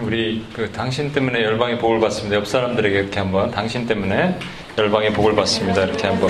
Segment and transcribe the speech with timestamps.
[0.00, 2.36] 우리 그 당신 때문에 열방의 복을 받습니다.
[2.36, 4.38] 옆 사람들에게 이렇게 한번 당신 때문에
[4.78, 5.84] 열방의 복을 받습니다.
[5.84, 6.28] 이렇게 한번.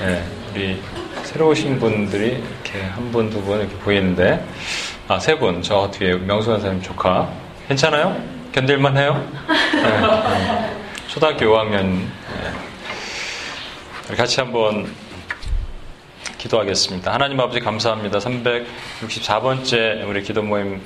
[0.00, 0.22] 네,
[0.54, 0.82] 우리
[1.38, 4.44] 새로 오신 분들이 이렇게 한 분, 두 분 이렇게 보이는데,
[5.06, 5.62] 아, 세 분.
[5.62, 7.30] 저 뒤에 명수한 사님 조카.
[7.68, 8.20] 괜찮아요?
[8.50, 9.24] 견딜만 해요?
[9.46, 10.76] 네, 네.
[11.06, 12.00] 초등학교 5학년.
[14.08, 14.16] 네.
[14.16, 14.92] 같이 한번
[16.38, 17.14] 기도하겠습니다.
[17.14, 18.18] 하나님 아버지 감사합니다.
[18.18, 20.80] 364번째 우리 기도 모임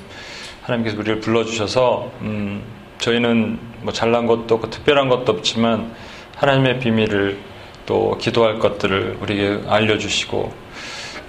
[0.61, 2.61] 하나님께서 우리를 불러주셔서 음,
[2.99, 5.95] 저희는 뭐 잘난 것도 없고 특별한 것도 없지만
[6.37, 7.39] 하나님의 비밀을
[7.85, 10.53] 또 기도할 것들을 우리에게 알려주시고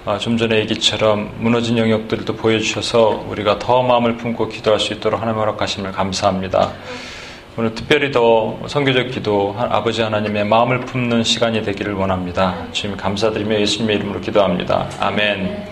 [0.05, 5.39] 아, 좀 전에 얘기처럼 무너진 영역들도 보여주셔서 우리가 더 마음을 품고 기도할 수 있도록 하나님
[5.39, 6.73] 허락하심을 감사합니다.
[7.57, 12.67] 오늘 특별히 더 성교적 기도 아버지 하나님의 마음을 품는 시간이 되기를 원합니다.
[12.71, 14.89] 주님 감사드리며 예수님의 이름으로 기도합니다.
[14.99, 15.65] 아멘.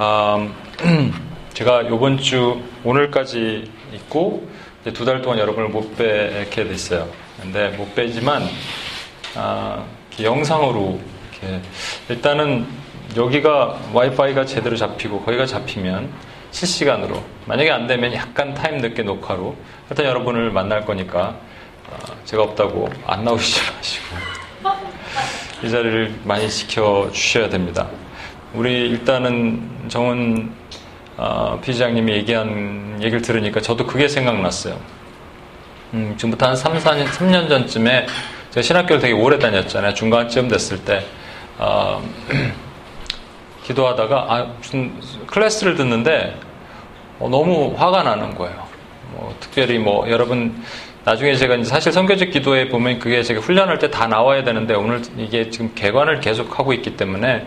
[0.00, 0.54] 음,
[1.54, 4.48] 제가 이번 주 오늘까지 있고
[4.92, 7.08] 두 달 동안 여러분을 못 뵙게 됐어요.
[7.40, 8.42] 근데 못 뵈지만
[9.36, 9.84] 아,
[10.20, 11.00] 영상으로
[11.32, 11.60] 이렇게
[12.08, 12.66] 일단은
[13.16, 16.10] 여기가 와이파이가 제대로 잡히고 거기가 잡히면
[16.50, 19.56] 실시간으로 만약에 안 되면 약간 타임 늦게 녹화로
[19.88, 21.36] 일단 여러분을 만날 거니까
[21.88, 24.16] 어, 제가 없다고 안 나오시지 마시고
[25.62, 27.88] 이 자리를 많이 지켜 주셔야 됩니다.
[28.54, 30.52] 우리 일단은 정은
[31.16, 34.80] 어, 피지장님이 얘기한 얘기를 들으니까 저도 그게 생각났어요.
[35.92, 38.06] 음, 지금부터 한 3, 4년, 3년 전쯤에
[38.50, 39.94] 제가 신학교를 되게 오래 다녔잖아요.
[39.94, 41.04] 중간쯤 됐을 때
[41.58, 42.02] 어,
[43.64, 44.92] 기도하다가 아, 무슨
[45.26, 46.36] 클래스를 듣는데
[47.20, 48.66] 어, 너무 화가 나는 거예요.
[49.12, 50.62] 뭐, 특별히 뭐 여러분
[51.04, 55.48] 나중에 제가 사실 선교적 기도에 보면 그게 제가 훈련할 때 다 나와야 되는데 오늘 이게
[55.50, 57.46] 지금 개관을 계속 하고 있기 때문에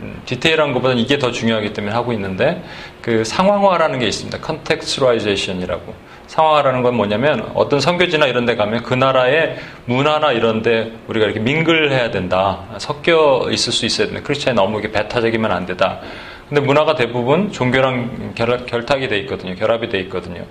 [0.00, 2.62] 음, 디테일한 것보다는 이게 더 중요하기 때문에 하고 있는데
[3.02, 4.38] 그 상황화라는 게 있습니다.
[4.38, 6.07] contextualization이라고.
[6.28, 9.56] 상황화라는 건 뭐냐면 어떤 선교지나 이런 데 가면 그 나라의
[9.86, 12.64] 문화나 이런 데 우리가 이렇게 민글해야 된다.
[12.78, 14.22] 섞여 있을 수 있어야 된다.
[14.22, 16.00] 크리스천이 너무 이게 배타적이면 안 된다.
[16.48, 19.54] 근데 문화가 대부분 종교랑 결, 결탁이 돼 있거든요.
[19.54, 20.44] 결합이 돼 있거든요.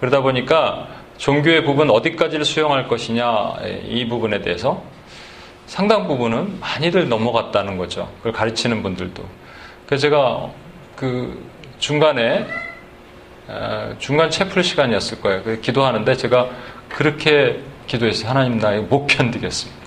[0.00, 3.54] 그러다 보니까 종교의 부분 어디까지를 수용할 것이냐
[3.86, 4.82] 이 부분에 대해서
[5.66, 8.10] 상당 부분은 많이들 넘어갔다는 거죠.
[8.18, 9.22] 그걸 가르치는 분들도.
[9.86, 10.50] 그래서 제가
[10.96, 11.42] 그
[11.78, 12.46] 중간에
[13.98, 15.60] 중간 채플 시간이었을 거예요.
[15.60, 16.48] 기도하는데 제가
[16.88, 18.30] 그렇게 기도했어요.
[18.30, 19.82] 하나님 나 이거 못 견디겠습니다.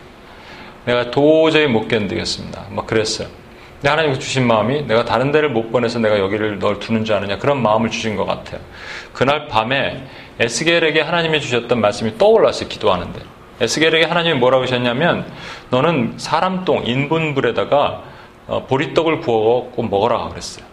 [0.86, 2.66] 내가 도저히 못 견디겠습니다.
[2.70, 3.28] 막 그랬어요.
[3.76, 7.38] 근데 하나님께서 주신 마음이 내가 다른 데를 못 보내서 내가 여기를 널 두는 줄 아느냐
[7.38, 8.60] 그런 마음을 주신 것 같아요.
[9.14, 10.06] 그날 밤에
[10.40, 12.68] 에스겔에게 하나님이 주셨던 말씀이 떠올랐어요.
[12.68, 13.22] 기도하는데.
[13.62, 15.26] 에스겔에게 하나님이 뭐라고 하셨냐면
[15.70, 18.04] 너는 사람 똥 인분불에다가
[18.48, 20.66] 어, 보리떡을 구워 꼭 먹어라 그랬어요.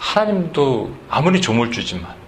[0.00, 2.18] 하나님도 아무리 조물주지만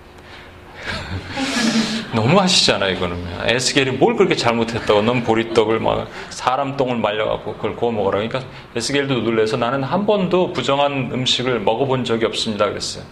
[2.15, 3.17] 너무 하시잖아요, 이거는.
[3.47, 5.03] 에스겔이 뭘 그렇게 잘못했다고.
[5.03, 8.19] 넌 보리떡을 막 사람 똥을 말려갖고 그걸 구워 먹어라.
[8.19, 8.43] 그러니까
[8.77, 12.69] 에스겔도 놀래서 나는 한 번도 부정한 음식을 먹어본 적이 없습니다.
[12.69, 13.05] 그랬어요.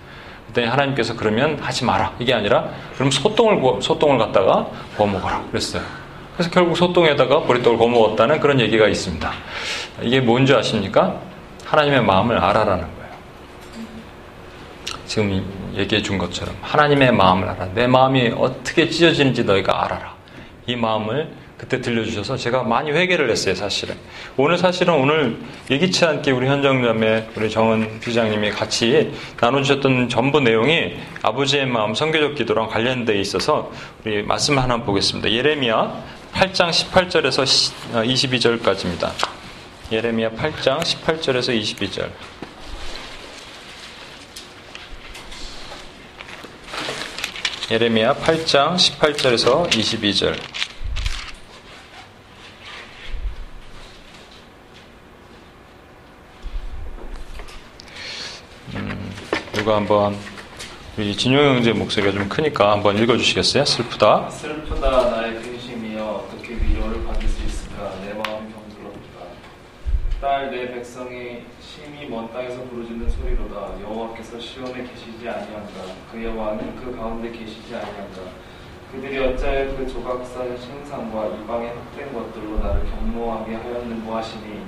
[0.44, 2.12] 그랬더니 하나님께서 그러면 하지 마라.
[2.18, 4.66] 이게 아니라 그럼 소똥을 구워, 소똥을 갖다가
[4.96, 5.42] 구워 먹어라.
[5.50, 5.82] 그랬어요.
[6.34, 9.32] 그래서 결국 소똥에다가 보리떡을 구워 먹었다는 그런 얘기가 있습니다.
[10.02, 11.18] 이게 뭔지 아십니까?
[11.64, 12.99] 하나님의 마음을 알아라는 거예요.
[15.10, 15.44] 지금
[15.74, 17.70] 얘기해 준 것처럼 하나님의 마음을 알아.
[17.74, 20.14] 내 마음이 어떻게 찢어지는지 너희가 알아라.
[20.68, 21.28] 이 마음을
[21.58, 23.96] 그때 들려주셔서 제가 많이 회개를 했어요, 사실은.
[24.36, 25.36] 오늘 사실은 오늘
[25.68, 32.68] 예기치 않게 우리 현정자매, 우리 정은 비장님이 같이 나눠주셨던 전부 내용이 아버지의 마음 성교적 기도랑
[32.68, 33.72] 관련되어 있어서
[34.04, 35.28] 우리 말씀 하나 보겠습니다.
[35.28, 36.04] 예레미야
[36.34, 37.42] 8장 18절에서
[37.94, 39.10] 22절까지입니다.
[39.90, 42.10] 예레미야 8장 18절에서 22절.
[47.70, 50.36] 예레미야 8장 18절에서 22절.
[58.74, 59.10] 음,
[59.52, 60.16] 누가 한번
[60.98, 63.64] 우리 진용 형제 목소리가 좀 크니까 한번 읽어주시겠어요?
[63.64, 64.30] 슬프다.
[64.30, 69.00] 슬프다 나의 근심이여 어떻게 위로를 받을 수 있을까 내 마음이 병들었다.
[70.20, 71.44] 딸 내 백성이
[72.10, 75.70] 먼 땅에서 부르짖는 소리로다 여호와께서 시온에 계시지 아니한가
[76.10, 78.22] 그 여호와는 그 가운데 계시지 아니한가
[78.90, 84.66] 그들이 어찌하여 그 조각사 신상과 이방의 헛된 것들로 나를 경노하게 하였는고 하시니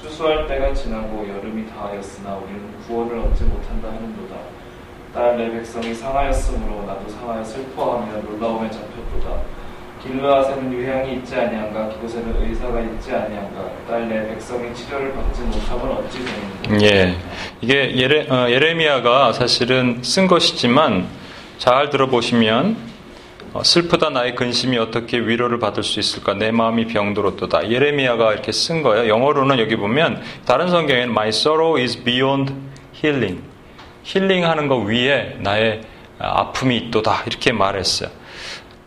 [0.00, 4.36] 추수할 때가 지나고 여름이 다하였으나 우리는 구원을 얻지 못한다 하는도다.
[5.12, 9.57] 딸 내 백성이 상하였으므로 나도 상하여 슬퍼하며 놀라움에 잡혔도다.
[10.08, 11.88] 길르앗에는 유향이 있지 아니한가?
[11.90, 13.70] 그곳에는 의사가 있지 아니한가?
[13.86, 17.14] 딸 내 백성이 치료를 받지 못하면 어찌 되는가 예,
[17.60, 21.06] 이게 예레, 어, 예레미야가 사실은 쓴 것이지만
[21.58, 22.76] 잘 들어보시면
[23.52, 26.34] 어, 슬프다 나의 근심이 어떻게 위로를 받을 수 있을까?
[26.34, 27.70] 내 마음이 병들었도다.
[27.70, 29.08] 예레미야가 이렇게 쓴 거예요.
[29.08, 32.52] 영어로는 여기 보면 다른 성경에는 My sorrow is beyond
[33.02, 33.42] healing.
[34.04, 35.82] 힐링하는 것 위에 나의
[36.18, 37.24] 아픔이 있도다.
[37.26, 38.08] 이렇게 말했어요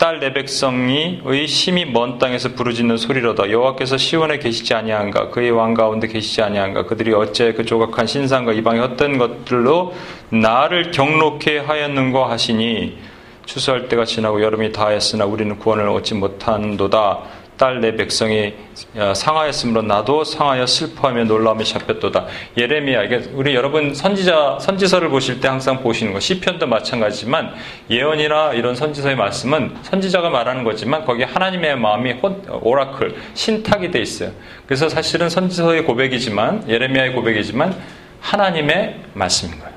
[0.01, 3.51] 딸 내 백성이 의 심히 먼 땅에서 부르짖는 소리로다.
[3.51, 5.29] 여호와께서 시온에 계시지 아니한가?
[5.29, 6.87] 그의 왕 가운데 계시지 아니한가?
[6.87, 9.93] 그들이 어째 그 조각한 신상과 이방의 헛된 것들로
[10.29, 12.97] 나를 경록해 하였는고 하시니
[13.45, 17.19] 추수할 때가 지나고 여름이 다하였으나 우리는 구원을 얻지 못한도다
[17.57, 18.53] 딸 내 백성이
[18.95, 22.25] 어, 상하였으므로 나도 상하여 슬퍼하며 놀라움이 잡혔도다.
[22.57, 27.53] 예레미야 이게 우리 여러분 선지자 선지서를 보실 때 항상 보시는 거 시편도 마찬가지지만
[27.89, 32.15] 예언이나 이런 선지서의 말씀은 선지자가 말하는 거지만 거기에 하나님의 마음이
[32.61, 34.31] 오라클 신탁이 돼 있어요.
[34.65, 37.75] 그래서 사실은 선지서의 고백이지만 예레미야의 고백이지만
[38.21, 39.73] 하나님의 말씀인 거예요.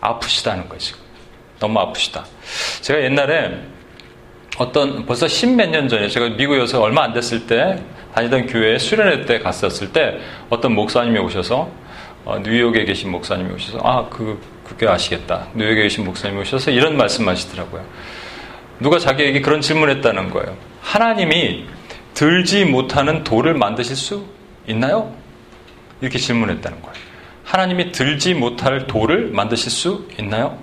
[0.00, 0.96] 아프시다는 거죠.
[1.58, 2.24] 너무 아프시다.
[2.82, 3.75] 제가 옛날에
[4.58, 7.82] 어떤 벌써 십몇 년 전에 제가 미국에서 얼마 안 됐을 때
[8.14, 10.18] 다니던 교회에 수련회 때 갔었을 때
[10.48, 11.70] 어떤 목사님이 오셔서
[12.24, 17.84] 어, 뉴욕에 계신 목사님이 오셔서 아그 그게 아시겠다 뉴욕에 계신 목사님이 오셔서 이런 말씀하시더라고요.
[18.80, 20.56] 누가 자기에게 그런 질문했다는 거예요.
[20.80, 21.66] 하나님이
[22.14, 24.24] 들지 못하는 돌을 만드실 수
[24.66, 25.14] 있나요?
[26.00, 26.96] 이렇게 질문했다는 거예요.
[27.44, 30.58] 하나님이 들지 못할 돌을 만드실 수 있나요?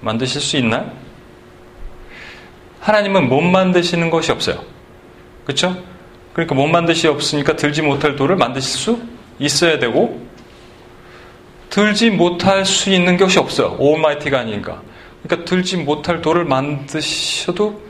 [0.00, 0.90] 만드실 수 있나요?
[2.80, 4.62] 하나님은 못 만드시는 것이 없어요.
[5.44, 5.76] 그렇죠?
[6.32, 9.02] 그러니까 못 만드시 없으니까 들지 못할 돌을 만드실 수
[9.38, 10.26] 있어야 되고
[11.68, 13.76] 들지 못할 수 있는 것이 없어요.
[13.78, 14.82] 오마이티가 아닌가.
[15.22, 17.80] 그러니까 들지 못할 돌을 만드셔도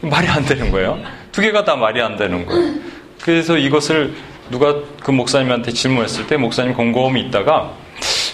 [0.00, 0.98] 말이 안 되는 거예요.
[1.32, 2.74] 두 개가 다 말이 안 되는 거예요.
[3.20, 4.14] 그래서 이것을
[4.50, 7.74] 누가 그 목사님한테 질문했을 때 목사님 곰곰이 있다가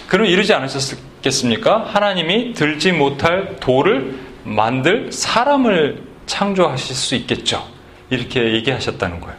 [0.07, 1.87] 그럼 이러지 않으셨겠습니까?
[1.87, 7.67] 하나님이 들지 못할 돌을 만들 사람을 창조하실 수 있겠죠.
[8.11, 9.37] 이렇게 얘기하셨다는 거예요.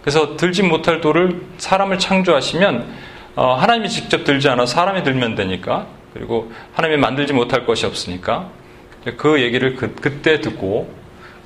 [0.00, 2.86] 그래서 들지 못할 돌을 사람을 창조하시면
[3.34, 8.50] 어, 하나님이 직접 들지 않아 사람이 들면 되니까 그리고 하나님이 만들지 못할 것이 없으니까
[9.16, 10.92] 그 얘기를 그, 그때 듣고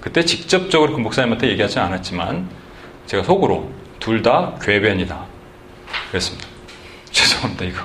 [0.01, 2.49] 그때 직접적으로 그 목사님한테 얘기하지 않았지만
[3.07, 5.27] 제가 속으로 둘 다 괴변이다
[6.11, 6.47] 그랬습니다.
[7.11, 7.83] 죄송합니다 이거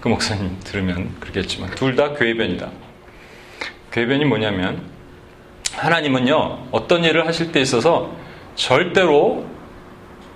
[0.00, 2.70] 그 목사님 들으면 그러겠지만 둘 다 괴변이다.
[3.92, 4.82] 괴변이 뭐냐면
[5.74, 8.10] 하나님은요 어떤 일을 하실 때 있어서
[8.54, 9.44] 절대로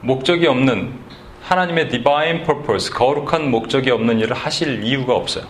[0.01, 0.93] 목적이 없는
[1.43, 5.45] 하나님의 divine purpose 거룩한 목적이 없는 일을 하실 이유가 없어요.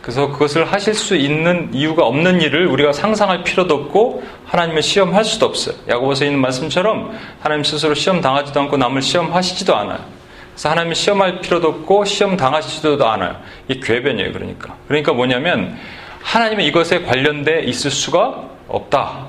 [0.00, 5.46] 그래서 그것을 하실 수 있는 이유가 없는 일을 우리가 상상할 필요도 없고 하나님의 시험할 수도
[5.46, 5.76] 없어요.
[5.88, 10.19] 야고보서 있는 말씀처럼 하나님 스스로 시험 당하지도 않고 남을 시험하시지도 않아요.
[10.52, 13.36] 그래서 하나님이 시험할 필요도 없고 시험 당하시지도 않아요.
[13.68, 14.32] 이 괴변이에요.
[14.32, 14.76] 그러니까.
[14.88, 15.78] 그러니까 뭐냐면
[16.22, 19.28] 하나님은 이것에 관련돼 있을 수가 없다.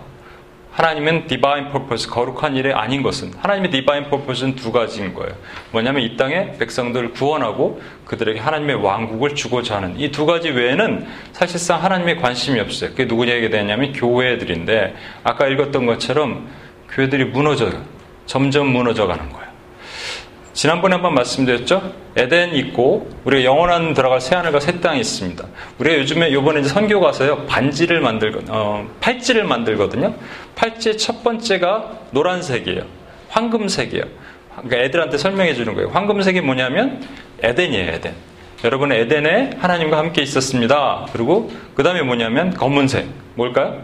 [0.72, 5.34] 하나님은 디바인 퍼포스 거룩한 일이 아닌 것은 하나님의 디바인 퍼포스는 두 가지인 거예요.
[5.72, 11.84] 뭐냐면 이 땅의 백성들을 구원하고 그들에게 하나님의 왕국을 주고자 하는 이 두 가지 외에는 사실상
[11.84, 12.92] 하나님의 관심이 없어요.
[12.92, 16.48] 그게 누구에게 되냐면 교회들인데 아까 읽었던 것처럼
[16.90, 17.74] 교회들이 무너져요.
[18.26, 19.51] 점점 무너져 가는 거예요.
[20.54, 21.94] 지난번에 한번 말씀드렸죠?
[22.16, 25.46] 에덴 있고 우리가 영원한 들어갈 새 하늘과 새 땅이 있습니다.
[25.80, 30.14] 우리가 요즘에 요번에 이제 선교 가서요 반지를 만들거 어, 팔찌를 만들거든요.
[30.56, 32.84] 팔찌의 첫 번째가 노란색이에요.
[33.30, 34.04] 황금색이에요.
[34.56, 35.90] 그러니까 애들한테 설명해 주는 거예요.
[35.90, 37.02] 황금색이 뭐냐면
[37.42, 38.14] 에덴이에요, 에덴.
[38.66, 41.08] 여러분 에덴에 하나님과 함께 있었습니다.
[41.14, 43.08] 그리고 그 다음에 뭐냐면 검은색.
[43.36, 43.82] 뭘까요?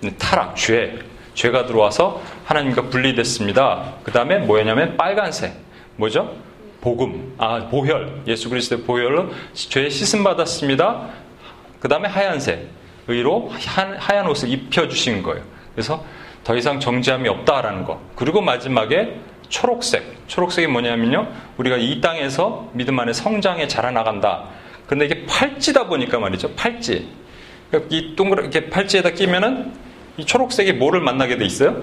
[0.00, 0.98] 네, 타락, 죄.
[1.34, 3.94] 죄가 들어와서 하나님과 분리됐습니다.
[4.04, 5.69] 그 다음에 뭐였냐면 빨간색.
[6.00, 6.34] 뭐죠?
[6.80, 11.08] 복음, 아 보혈, 예수 그리스도의 보혈로 죄 씻음 받았습니다.
[11.78, 12.68] 그 다음에 하얀색,
[13.06, 15.44] 의로 하얀 옷을 입혀 주신 거예요.
[15.74, 16.02] 그래서
[16.42, 18.00] 더 이상 정지함이 없다라는 거.
[18.16, 20.26] 그리고 마지막에 초록색.
[20.26, 21.28] 초록색이 뭐냐면요.
[21.58, 24.44] 우리가 이 땅에서 믿음 안에 성장해 자라나간다.
[24.86, 26.54] 근데 이게 팔찌다 보니까 말이죠.
[26.54, 27.08] 팔찌.
[27.68, 29.72] 그러니까 이 동그랗게 팔찌에다 끼면은
[30.16, 31.82] 이 초록색이 뭐를 만나게 돼 있어요?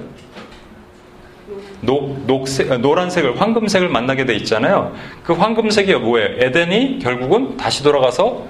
[1.82, 4.96] 녹, 녹색, 아, 노란색을, 황금색을 만나게 돼 있잖아요.
[5.24, 6.38] 그 황금색이 뭐예요?
[6.40, 8.46] 에덴이 결국은 다시 돌아가서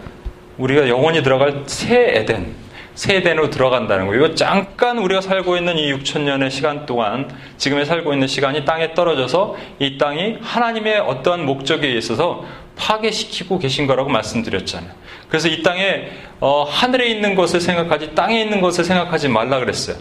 [0.57, 2.67] 우리가 영원히 들어갈 새 에덴.
[2.97, 4.25] 세대로 들어간다는 거예요.
[4.25, 8.95] 이거 잠깐 우리가 살고 있는 이 6천 년의 시간 동안 지금에 살고 있는 시간이 땅에
[8.95, 12.43] 떨어져서 이 땅이 하나님의 어떠한 목적에 있어서
[12.75, 14.91] 파괴시키고 계신 거라고 말씀드렸잖아요.
[15.29, 19.97] 그래서 이 땅에 어, 하늘에 있는 것을 생각하지 땅에 있는 것을 생각하지 말라 그랬어요.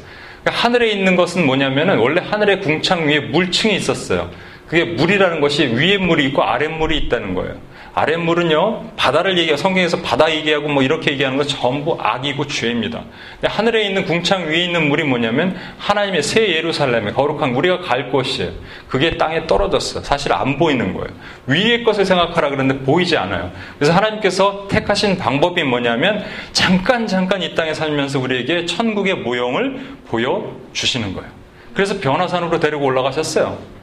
[0.50, 4.30] 하늘에 있는 것은 뭐냐면은 원래 하늘의 궁창 위에 물층이 있었어요.
[4.66, 7.54] 그게 물이라는 것이 위에 물이 있고 아래 물이 있다는 거예요.
[7.96, 13.04] 아랫물은요, 바다를 얘기하고, 성경에서 바다 얘기하고 뭐 이렇게 얘기하는 건 전부 악이고 죄입니다.
[13.42, 18.52] 하늘에 있는 궁창 위에 있는 물이 뭐냐면 하나님의 새 예루살렘에 거룩한 우리가 갈 곳이에요.
[18.86, 20.04] 그게 땅에 떨어졌어요.
[20.04, 21.08] 사실 안 보이는 거예요.
[21.46, 23.50] 위의 것을 생각하라 그러는데 보이지 않아요.
[23.78, 31.14] 그래서 하나님께서 택하신 방법이 뭐냐면 잠깐 잠깐 이 땅에 살면서 우리에게 천국의 모형을 보여 주시는
[31.14, 31.30] 거예요.
[31.72, 33.75] 그래서 변화산으로 데리고 올라가셨어요.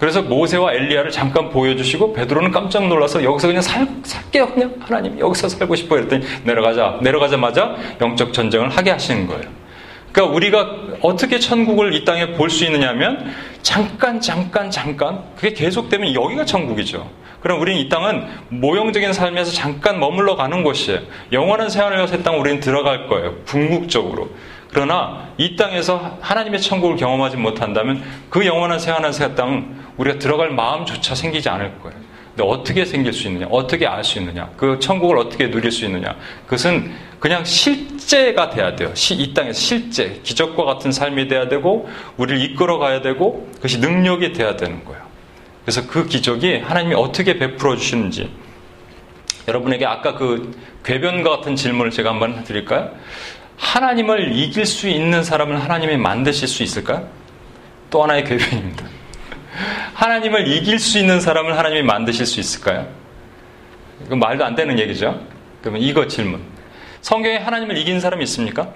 [0.00, 5.48] 그래서 모세와 엘리야를 잠깐 보여주시고 베드로는 깜짝 놀라서 여기서 그냥 살, 살게요 그냥 하나님 여기서
[5.50, 9.44] 살고 싶어 이랬더니 내려가자 내려가자마자 영적 전쟁을 하게 하시는 거예요.
[10.10, 16.46] 그러니까 우리가 어떻게 천국을 이 땅에 볼 수 있느냐면 잠깐 잠깐 잠깐 그게 계속되면 여기가
[16.46, 17.08] 천국이죠.
[17.42, 21.00] 그럼 우리는 이 땅은 모형적인 삶에서 잠깐 머물러 가는 곳이에요.
[21.32, 23.36] 영원한 생활을 위해서 이 땅 우리는 들어갈 거예요.
[23.46, 24.30] 궁극적으로.
[24.72, 31.14] 그러나 이 땅에서 하나님의 천국을 경험하지 못한다면 그 영원한 생활한 세 땅 우리가 들어갈 마음조차
[31.14, 31.98] 생기지 않을 거예요.
[32.34, 33.46] 근데 어떻게 생길 수 있느냐?
[33.50, 34.48] 어떻게 알 수 있느냐?
[34.56, 36.16] 그 천국을 어떻게 누릴 수 있느냐?
[36.46, 38.94] 그것은 그냥 실제가 돼야 돼요.
[39.10, 44.56] 이 땅에서 실제, 기적과 같은 삶이 돼야 되고, 우리를 이끌어 가야 되고, 그것이 능력이 돼야
[44.56, 45.02] 되는 거예요.
[45.64, 48.30] 그래서 그 기적이 하나님이 어떻게 베풀어 주시는지,
[49.48, 52.90] 여러분에게 아까 그 궤변과 같은 질문을 제가 한번 드릴까요?
[53.58, 57.06] 하나님을 이길 수 있는 사람을 하나님이 만드실 수 있을까요?
[57.90, 58.99] 또 하나의 궤변입니다.
[59.94, 62.86] 하나님을 이길 수 있는 사람을 하나님이 만드실 수 있을까요?
[64.06, 65.20] 이건 말도 안 되는 얘기죠.
[65.60, 66.42] 그러면 이거 질문.
[67.00, 68.72] 성경에 하나님을 이긴 사람이 있습니까?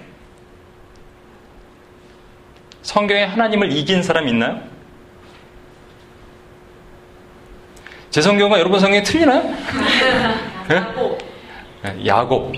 [2.82, 4.60] 성경에 하나님을 이긴 사람 있나요?
[8.10, 9.42] 제 성경과 여러분 성경이 틀리나요?
[10.70, 11.18] 야곱.
[11.82, 12.06] 네?
[12.06, 12.52] 야곱.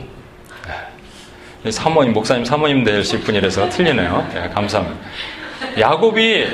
[1.63, 1.71] 네.
[1.71, 4.29] 사모님, 목사님 사모님 되실 분이라서 틀리네요.
[4.35, 5.01] 네, 감사합니다.
[5.79, 6.47] 야곱이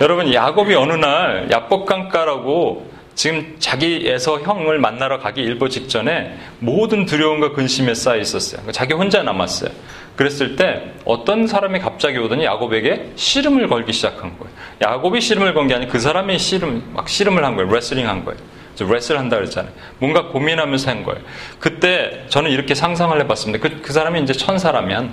[0.00, 7.94] 여러분 야곱이 어느 날 야복강가라고 지금 자기에서 형을 만나러 가기 일보 직전에 모든 두려움과 근심에
[7.94, 8.56] 쌓여 있었어요.
[8.62, 9.70] 그러니까 자기 혼자 남았어요.
[10.16, 14.52] 그랬을 때 어떤 사람이 갑자기 오더니 야곱에게 씨름을 걸기 시작한 거예요.
[14.82, 17.72] 야곱이 씨름을 건 게 아니고 그 사람이 씨름, 막 씨름을 한 거예요.
[17.72, 18.38] 레슬링 한 거예요.
[18.80, 19.72] 레슬 한다 그랬잖아요.
[19.98, 21.20] 뭔가 고민하면서 한 거예요.
[21.60, 23.68] 그때 저는 이렇게 상상을 해봤습니다.
[23.68, 25.12] 그, 그 사람이 이제 천사라면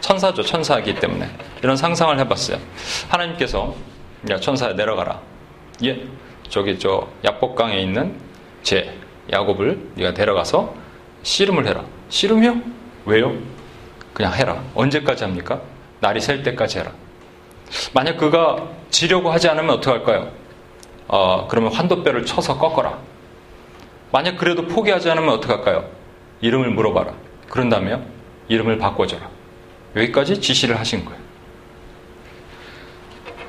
[0.00, 0.42] 천사죠.
[0.42, 1.28] 천사이기 때문에
[1.62, 2.58] 이런 상상을 해봤어요.
[3.10, 3.74] 하나님께서
[4.30, 5.20] 야 천사야 내려가라.
[5.84, 6.04] 예,
[6.48, 8.14] 저기 저 약복강에 있는
[8.62, 8.92] 제
[9.32, 10.74] 야곱을 네가 데려가서
[11.22, 11.84] 씨름을 해라.
[12.08, 12.60] 씨름이요?
[13.04, 13.34] 왜요?
[14.12, 14.62] 그냥 해라.
[14.74, 15.60] 언제까지 합니까?
[16.00, 16.92] 날이 셀 때까지 해라.
[17.92, 20.30] 만약 그가 지려고 하지 않으면 어떡할까요?
[21.08, 22.98] 어, 그러면 환도뼈를 쳐서 꺾어라.
[24.12, 25.88] 만약 그래도 포기하지 않으면 어떡할까요?
[26.40, 27.12] 이름을 물어봐라.
[27.48, 28.00] 그런 다음에
[28.48, 29.28] 이름을 바꿔줘라.
[29.96, 31.25] 여기까지 지시를 하신 거예요.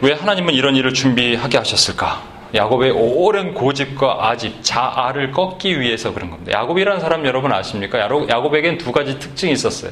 [0.02, 2.22] 왜 하나님은 이런 일을 준비하게 하셨을까?
[2.54, 6.52] 야곱의 오랜 고집과 아집, 자아를 꺾기 위해서 그런 겁니다.
[6.54, 8.00] 야곱이라는 사람 여러분 아십니까?
[8.00, 9.92] 야곱에겐 두 가지 특징이 있었어요.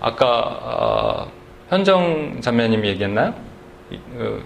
[0.00, 1.32] 아까 어,
[1.68, 3.34] 현정 자매님이 얘기했나요?
[3.92, 4.38] 어,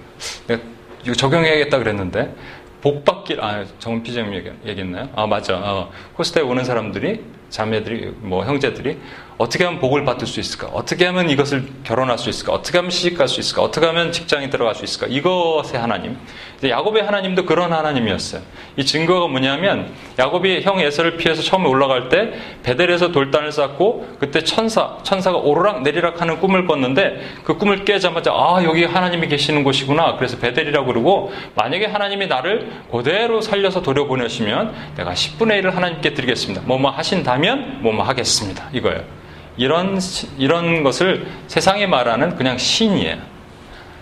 [1.04, 2.34] 이거 적용해야겠다 그랬는데
[2.80, 5.08] 복받기 아 정은 피디님 얘기했나요?
[5.14, 5.56] 아 맞아.
[5.56, 8.98] 어, 호스트에 오는 사람들이 자매들이 뭐 형제들이
[9.38, 10.68] 어떻게 하면 복을 받을 수 있을까?
[10.68, 12.52] 어떻게 하면 이것을 결혼할 수 있을까?
[12.52, 13.62] 어떻게 하면 시집갈 수 있을까?
[13.62, 15.06] 어떻게 하면 직장에 들어갈 수 있을까?
[15.08, 16.16] 이것의 하나님.
[16.62, 18.42] 야곱의 하나님도 그런 하나님이었어요.
[18.76, 24.98] 이 증거가 뭐냐면 야곱이 형 에서를 피해서 처음에 올라갈 때 베델에서 돌단을 쌓고 그때 천사
[25.02, 30.16] 천사가 오르락 내리락 하는 꿈을 꿨는데 그 꿈을 깨자마자 아 여기 하나님이 계시는 곳이구나.
[30.16, 36.62] 그래서 베델이라고 그러고 만약에 하나님이 나를 그대로 살려서 돌려보내시면 내가 10분의 1을 하나님께 드리겠습니다.
[36.64, 38.68] 뭐뭐 하신다면 뭐뭐 하겠습니다.
[38.72, 39.22] 이거예요.
[39.56, 40.00] 이런,
[40.38, 43.18] 이런 것을 세상에 말하는 그냥 신이에요.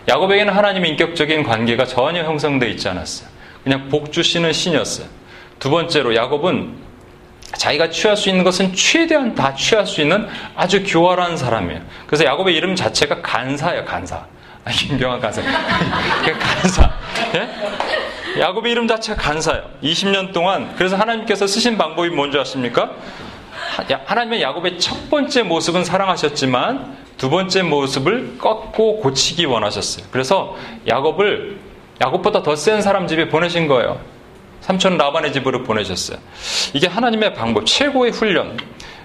[0.08, 3.28] 야곱에게는 하나님의 인격적인 관계가 전혀 형성되어 있지 않았어요.
[3.62, 5.06] 그냥 복 주시는 신이었어요.
[5.58, 6.90] 두 번째로 야곱은
[7.56, 10.26] 자기가 취할 수 있는 것은 최대한 다 취할 수 있는
[10.56, 11.80] 아주 교활한 사람이에요.
[12.06, 14.16] 그래서 야곱의 이름 자체가 간사예요, 간사.
[14.64, 15.42] 아, 임병한 간사.
[16.38, 16.90] 간사.
[17.34, 18.40] 예?
[18.40, 19.64] 야곱의 이름 자체가 간사예요.
[19.82, 20.72] 20년 동안.
[20.76, 22.92] 그래서 하나님께서 쓰신 방법이 뭔지 아십니까?
[24.06, 30.06] 하나님의 야곱의 첫 번째 모습은 사랑하셨지만 두 번째 모습을 꺾고 고치기 원하셨어요.
[30.10, 30.56] 그래서
[30.88, 31.58] 야곱을
[32.00, 34.00] 야곱보다 더 센 사람 집에 보내신 거예요.
[34.60, 36.18] 삼촌 라반의 집으로 보내셨어요.
[36.74, 38.58] 이게 하나님의 방법, 최고의 훈련.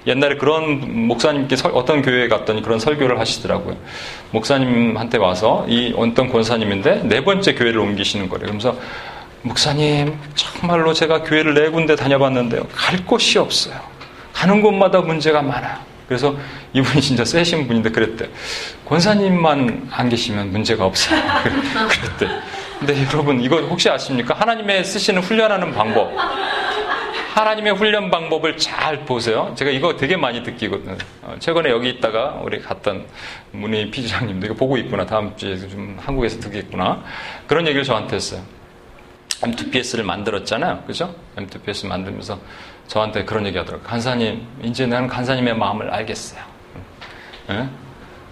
[0.07, 3.75] 옛날에 그런 목사님께 어떤 교회에 갔더니 그런 설교를 하시더라고요.
[4.31, 8.43] 목사님한테 와서 이 어떤 권사님인데 네 번째 교회를 옮기시는 거래요.
[8.45, 8.77] 그러면서
[9.41, 12.67] 목사님 정말로 제가 교회를 네 군데 다녀봤는데요.
[12.73, 13.75] 갈 곳이 없어요.
[14.35, 15.77] 가는 곳마다 문제가 많아요.
[16.07, 16.35] 그래서
[16.73, 18.29] 이분이 진짜 세신 분인데 그랬대.
[18.85, 21.19] 권사님만 안 계시면 문제가 없어요.
[21.89, 22.27] 그랬대.
[22.77, 24.35] 근데 여러분 이거 혹시 아십니까?
[24.35, 26.11] 하나님의 쓰시는 훈련하는 방법.
[27.33, 29.53] 하나님의 훈련 방법을 잘 보세요.
[29.57, 30.97] 제가 이거 되게 많이 듣기거든요.
[31.23, 33.05] 어, 최근에 여기 있다가 우리 갔던
[33.51, 35.05] 문희 피지장님도 이거 보고 있구나.
[35.05, 37.03] 다음 주에 좀 한국에서 듣겠구나.
[37.47, 38.41] 그런 얘기를 저한테 했어요.
[39.41, 40.83] M2PS를 만들었잖아요.
[40.87, 41.13] 그죠?
[41.37, 42.39] M2PS 만들면서
[42.87, 43.87] 저한테 그런 얘기 하더라고요.
[43.87, 46.41] 간사님, 이제 나는 간사님의 마음을 알겠어요.
[47.49, 47.67] 네?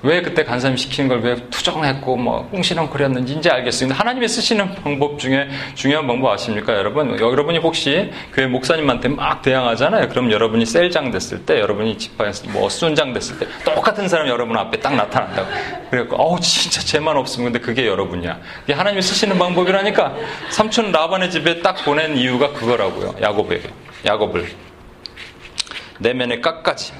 [0.05, 3.87] 왜 그때 간사님 시키는 걸 왜 투정했고 뭐 꿍시렁거렸는지 이제 알겠어요.
[3.87, 7.17] 근데 하나님의 쓰시는 방법 중에 중요한 방법 아십니까, 여러분?
[7.17, 10.09] 여러분이 혹시 교회 목사님한테 막 대항하잖아요.
[10.09, 14.77] 그럼 여러분이 셀장 됐을 때, 여러분이 집안에서 뭐 순장 됐을 때 똑같은 사람이 여러분 앞에
[14.81, 15.47] 딱 나타난다고.
[15.89, 18.39] 그래갖고 어우 진짜 죄만 없으면 근데 그게 여러분이야.
[18.65, 20.15] 이게 하나님이 쓰시는 방법이라니까
[20.49, 23.15] 삼촌 라반의 집에 딱 보낸 이유가 그거라고요.
[23.21, 23.69] 야곱에게.
[24.05, 24.47] 야곱을
[25.99, 26.93] 내면에 깎아지.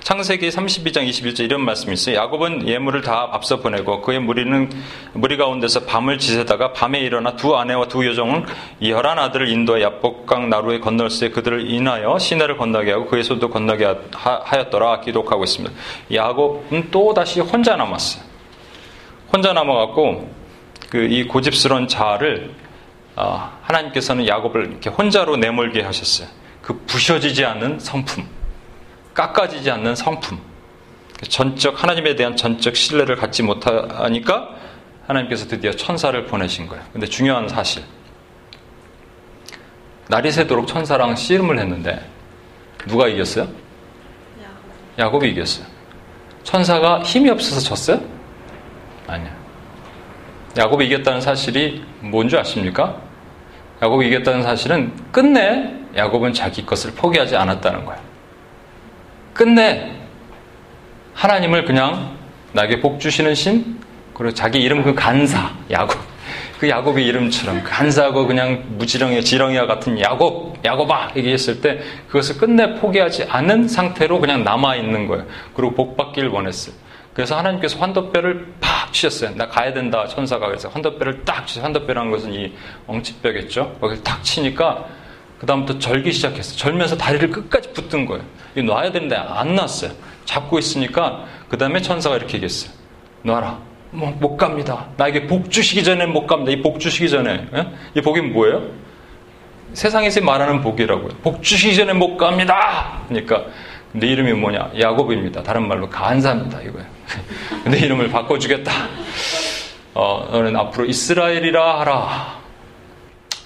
[0.00, 2.16] 창세기 32장 21절 이런 말씀이 있어요.
[2.16, 4.70] 야곱은 예물을 다 앞서 보내고 그의 무리는
[5.12, 8.46] 무리 가운데서 밤을 지새다가 밤에 일어나 두 아내와 두 여종은
[8.82, 15.00] 열한 아들을 인도해 야복강 나루에 건널세 그들을 인하여 시내를 건너게 하고 그의 소도 건너게 하였더라
[15.00, 15.74] 기록하고 있습니다.
[16.14, 18.24] 야곱은 또 다시 혼자 남았어요.
[19.30, 20.38] 혼자 남아갖고
[20.90, 22.67] 그 이 고집스러운 자아를 어,
[23.62, 26.28] 하나님께서는 야곱을 이렇게 혼자로 내몰게 하셨어요.
[26.62, 28.26] 그 부셔지지 않는 성품.
[29.14, 30.38] 깎아지지 않는 성품.
[31.28, 34.50] 전적, 하나님에 대한 전적 신뢰를 갖지 못하니까
[35.06, 36.84] 하나님께서 드디어 천사를 보내신 거예요.
[36.92, 37.82] 근데 중요한 사실.
[40.08, 42.08] 날이 새도록 천사랑 씨름을 했는데
[42.86, 43.48] 누가 이겼어요?
[44.98, 45.66] 야곱이 이겼어요.
[46.44, 48.00] 천사가 힘이 없어서 졌어요?
[49.06, 49.30] 아니요.
[50.56, 53.07] 야곱이 이겼다는 사실이 뭔지 아십니까?
[53.82, 58.00] 야곱이 이겼다는 사실은 끝내 야곱은 자기 것을 포기하지 않았다는 거예요.
[59.32, 59.92] 끝내
[61.14, 62.16] 하나님을 그냥
[62.52, 63.78] 나에게 복 주시는 신
[64.14, 65.96] 그리고 자기 이름 그 간사 야곱
[66.58, 73.24] 그 야곱의 이름처럼 간사하고 그냥 무지렁이 지렁이와 같은 야곱 야곱아 얘기했을 때 그것을 끝내 포기하지
[73.28, 75.24] 않은 상태로 그냥 남아 있는 거예요.
[75.54, 76.74] 그리고 복 받기를 원했어요.
[77.18, 79.34] 그래서 하나님께서 환도뼈를 팍 치셨어요.
[79.34, 81.64] 나 가야 된다 천사가 그래서 환도뼈를 딱 치셨어요.
[81.64, 82.52] 환도뼈라는 것은 이
[82.86, 83.78] 엉치뼈겠죠.
[83.80, 84.84] 거기를 딱 치니까
[85.40, 86.56] 그 다음부터 절기 시작했어요.
[86.56, 88.22] 절면서 다리를 끝까지 붙든 거예요.
[88.54, 89.90] 이 놔야 되는데 안 놨어요.
[90.26, 92.70] 잡고 있으니까 그 다음에 천사가 이렇게 얘기했어요.
[93.22, 93.58] 놔라.
[93.90, 94.86] 뭐, 못 갑니다.
[94.96, 96.52] 나에게 복 주시기 전에 못 갑니다.
[96.52, 97.32] 이 복 주시기 전에.
[97.32, 97.46] 에?
[97.52, 97.66] 예?
[97.96, 98.62] 이 복이 뭐예요?
[99.72, 101.08] 세상에서 말하는 복이라고요.
[101.24, 103.00] 복 주시기 전에 못 갑니다.
[103.08, 103.42] 그러니까
[103.92, 104.72] 내 이름이 뭐냐?
[104.78, 105.42] 야곱입니다.
[105.42, 106.60] 다른 말로 간사입니다.
[106.62, 106.86] 이거예요.
[107.70, 108.70] 내 이름을 바꿔주겠다.
[109.94, 112.38] 어, 너는 앞으로 이스라엘이라 하라.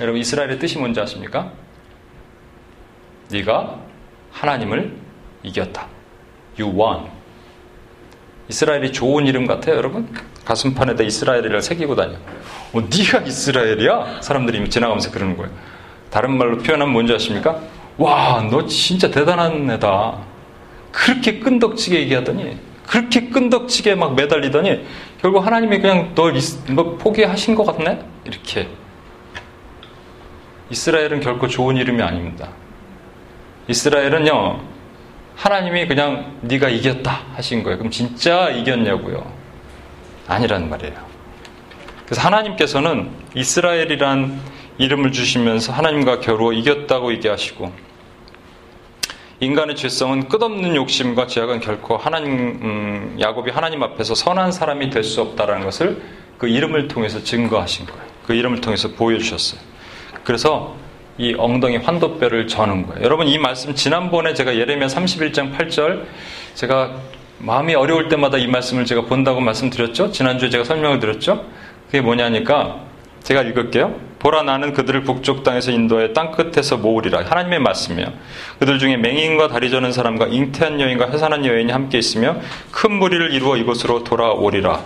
[0.00, 1.52] 여러분 이스라엘의 뜻이 뭔지 아십니까?
[3.31, 3.78] 네가
[4.33, 4.96] 하나님을
[5.42, 5.87] 이겼다.
[6.59, 7.09] You won.
[8.48, 10.12] 이스라엘이 좋은 이름 같아요, 여러분?
[10.44, 12.14] 가슴판에다 이스라엘이를 새기고 다녀.
[12.72, 14.20] 어, 네가 이스라엘이야?
[14.22, 15.52] 사람들이 지나가면서 그러는 거예요.
[16.11, 17.61] 다른 말로 표현하면 뭔지 아십니까?
[17.96, 20.32] 와, 너 진짜 대단한 애다.
[20.92, 24.85] 그렇게 끈덕지게 얘기하더니, 그렇게 끈덕지게 막 매달리더니,
[25.20, 26.35] 결국 하나님이 그냥 널,
[26.74, 28.05] 너 포기하신 것 같네?
[28.24, 28.68] 이렇게.
[30.70, 32.50] 이스라엘은 결코 좋은 이름이 아닙니다.
[33.68, 34.61] 이스라엘은요,
[35.37, 37.78] 하나님이 그냥 네가 이겼다 하신 거예요.
[37.78, 39.24] 그럼 진짜 이겼냐고요?
[40.28, 40.94] 아니라는 말이에요.
[42.05, 44.40] 그래서 하나님께서는 이스라엘이란
[44.78, 47.72] 이름을 주시면서 하나님과 겨루어 이겼다고 얘기하시고
[49.42, 55.20] 인간의 죄성은 끝없는 욕심과 제약은 결코 하나님 음, 야곱이 하나님 앞에서 선한 사람이 될 수
[55.20, 56.00] 없다라는 것을
[56.38, 58.02] 그 이름을 통해서 증거하신 거예요.
[58.24, 59.61] 그 이름을 통해서 보여주셨어요.
[60.22, 60.76] 그래서
[61.18, 63.02] 이 엉덩이 환도뼈를 저는 거예요.
[63.02, 66.05] 여러분 이 말씀 지난번에 제가 예레미야 31장 8절
[66.55, 66.92] 제가
[67.38, 70.12] 마음이 어려울 때마다 이 말씀을 제가 본다고 말씀드렸죠.
[70.12, 71.44] 지난주에 제가 설명을 드렸죠.
[71.87, 72.78] 그게 뭐냐니까
[73.24, 74.12] 제가 읽을게요.
[74.22, 77.24] 보라 나는 그들을 북쪽 땅에서 인도해 땅 끝에서 모으리라.
[77.24, 78.12] 하나님의 말씀이에요.
[78.61, 82.37] 그들 중에 맹인과 다리 저는 사람과 잉태한 여인과 해산한 여인이 함께 있으며
[82.70, 84.80] 큰 무리를 이루어 이곳으로 돌아오리라.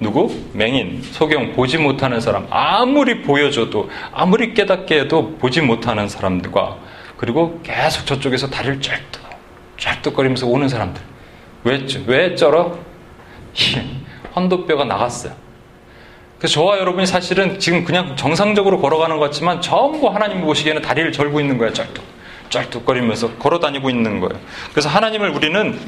[0.00, 0.34] 누구?
[0.54, 2.48] 맹인, 소경, 보지 못하는 사람.
[2.50, 6.78] 아무리 보여줘도, 아무리 깨닫게 해도 보지 못하는 사람들과,
[7.16, 9.22] 그리고 계속 저쪽에서 다리를 쩔뚝,
[9.76, 11.00] 쩔뚝거리면서 오는 사람들.
[11.62, 12.76] 왜, 왜 쩔어?
[14.34, 15.49] 헌도뼈가 나갔어요.
[16.40, 21.38] 그래서 저와 여러분이 사실은 지금 그냥 정상적으로 걸어가는 것 같지만 전부 하나님 보시기에는 다리를 절고
[21.38, 21.74] 있는 거예요.
[21.74, 22.02] 쩔뚝.
[22.48, 24.40] 쩔뚝거리면서 걸어 다니고 있는 거예요.
[24.72, 25.78] 그래서 하나님을 우리는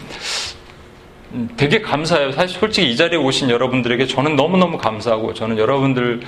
[1.56, 2.32] 되게 감사해요.
[2.32, 6.20] 사실 솔직히 이 자리에 오신 여러분들에게 저는 너무너무 감사하고 저는 여러분들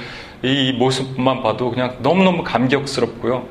[0.42, 3.46] 이 모습만 봐도 그냥 너무너무 감격스럽고요.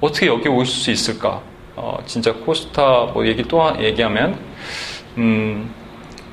[0.00, 1.42] 어떻게 여기 오실 수 있을까?
[1.76, 4.38] 어, 진짜 코스타 뭐 얘기 또 얘기하면
[5.18, 5.70] 음,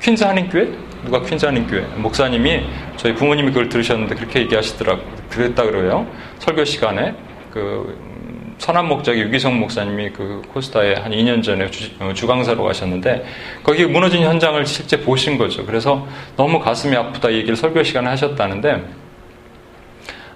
[0.00, 2.62] 퀸즈 한인교회 누가 퀸즈 한인교회 목사님이
[2.96, 6.06] 저희 부모님이 그걸 들으셨는데 그렇게 얘기하시더라고 그랬다 그래요
[6.38, 7.14] 설교 시간에
[7.50, 13.24] 그 음, 선한 목자기 유기성 목사님이 그 코스타에 한 2년 전에 주, 어, 주강사로 가셨는데
[13.62, 15.66] 거기 무너진 현장을 실제 보신 거죠.
[15.66, 18.84] 그래서 너무 가슴이 아프다 얘기를 설교 시간에 하셨다는데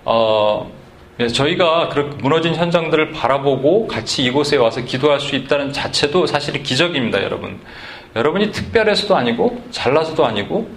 [0.05, 0.71] 어,
[1.33, 7.59] 저희가 그렇게 무너진 현장들을 바라보고 같이 이곳에 와서 기도할 수 있다는 자체도 사실 기적입니다, 여러분.
[8.17, 10.69] 여러분이 특별해서도 아니고 잘나서도 아니고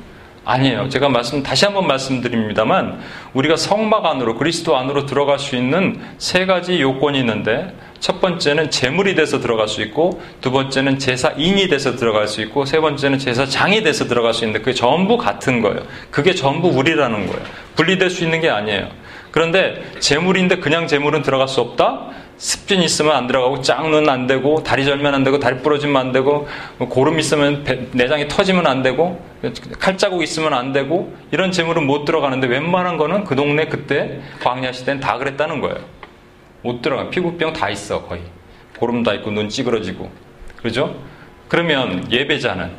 [0.44, 0.90] 아니에요.
[0.90, 3.00] 제가 말씀 다시 한번 말씀드립니다만
[3.34, 9.16] 우리가 성막 안으로 그리스도 안으로 들어갈 수 있는 세 가지 요건이 있는데 첫 번째는 제물이
[9.16, 14.06] 돼서 들어갈 수 있고 두 번째는 제사인이 돼서 들어갈 수 있고 세 번째는 제사장이 돼서
[14.06, 15.82] 들어갈 수 있는데 그게 전부 같은 거예요.
[16.12, 17.42] 그게 전부 우리라는 거예요.
[17.76, 18.88] 분리될 수 있는 게 아니에요.
[19.32, 22.08] 그런데 재물인데 그냥 재물은 들어갈 수 없다?
[22.38, 26.48] 습진 있으면 안 들어가고 짱눈 안 되고 다리 절면 안 되고 다리 부러지면 안 되고
[26.78, 29.22] 고름 있으면 내장이 터지면 안 되고
[29.78, 35.02] 칼자국 있으면 안 되고 이런 재물은 못 들어가는데 웬만한 거는 그 동네 그때 광야 시대는
[35.02, 35.78] 다 그랬다는 거예요.
[36.62, 37.10] 못 들어가.
[37.10, 38.22] 피부병 다 있어 거의.
[38.78, 40.10] 고름 다 있고 눈 찌그러지고
[40.56, 40.96] 그러죠?
[41.50, 42.72] 그러면 예배자는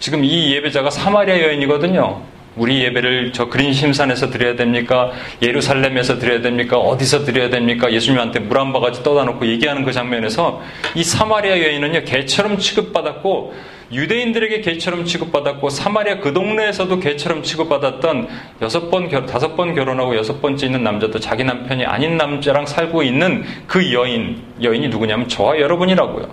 [0.00, 2.22] 지금 이 예배자가 사마리아 여인이거든요.
[2.60, 5.12] 우리 예배를 저 그린 심산에서 드려야 됩니까?
[5.40, 6.76] 예루살렘에서 드려야 됩니까?
[6.76, 7.90] 어디서 드려야 됩니까?
[7.90, 10.60] 예수님한테 물 한 바가지 떠다 놓고 얘기하는 그 장면에서
[10.94, 13.54] 이 사마리아 여인은요, 개처럼 취급받았고,
[13.90, 18.28] 유대인들에게 개처럼 취급받았고, 사마리아 그 동네에서도 개처럼 취급받았던
[18.60, 23.42] 여섯 번, 다섯 번 결혼하고 여섯 번째 있는 남자도 자기 남편이 아닌 남자랑 살고 있는
[23.66, 26.28] 그 여인, 여인이 누구냐면 저와 여러분이라고요.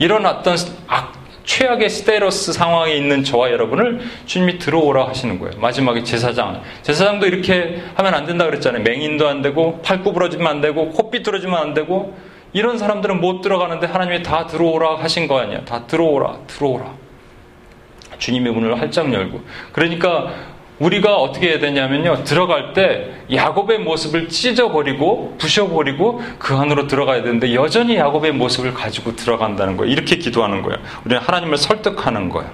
[0.00, 0.56] 이런 어떤
[0.88, 1.12] 악,
[1.44, 5.58] 최악의 스테로스 상황에 있는 저와 여러분을 주님이 들어오라 하시는 거예요.
[5.58, 6.62] 마지막에 제사장.
[6.82, 8.82] 제사장도 이렇게 하면 안 된다 그랬잖아요.
[8.82, 12.16] 맹인도 안 되고, 팔 구부러지면 안 되고, 코 삐뚤어지면 안 되고,
[12.52, 15.64] 이런 사람들은 못 들어가는데 하나님이 다 들어오라 하신 거 아니야.
[15.64, 16.94] 다 들어오라, 들어오라.
[18.18, 19.40] 주님의 문을 활짝 열고.
[19.72, 20.32] 그러니까
[20.80, 22.24] 우리가 어떻게 해야 되냐면요.
[22.24, 29.76] 들어갈 때 야곱의 모습을 찢어버리고 부셔버리고 그 안으로 들어가야 되는데 여전히 야곱의 모습을 가지고 들어간다는
[29.76, 29.92] 거예요.
[29.92, 30.78] 이렇게 기도하는 거예요.
[31.04, 32.50] 우리는 하나님을 설득하는 거예요.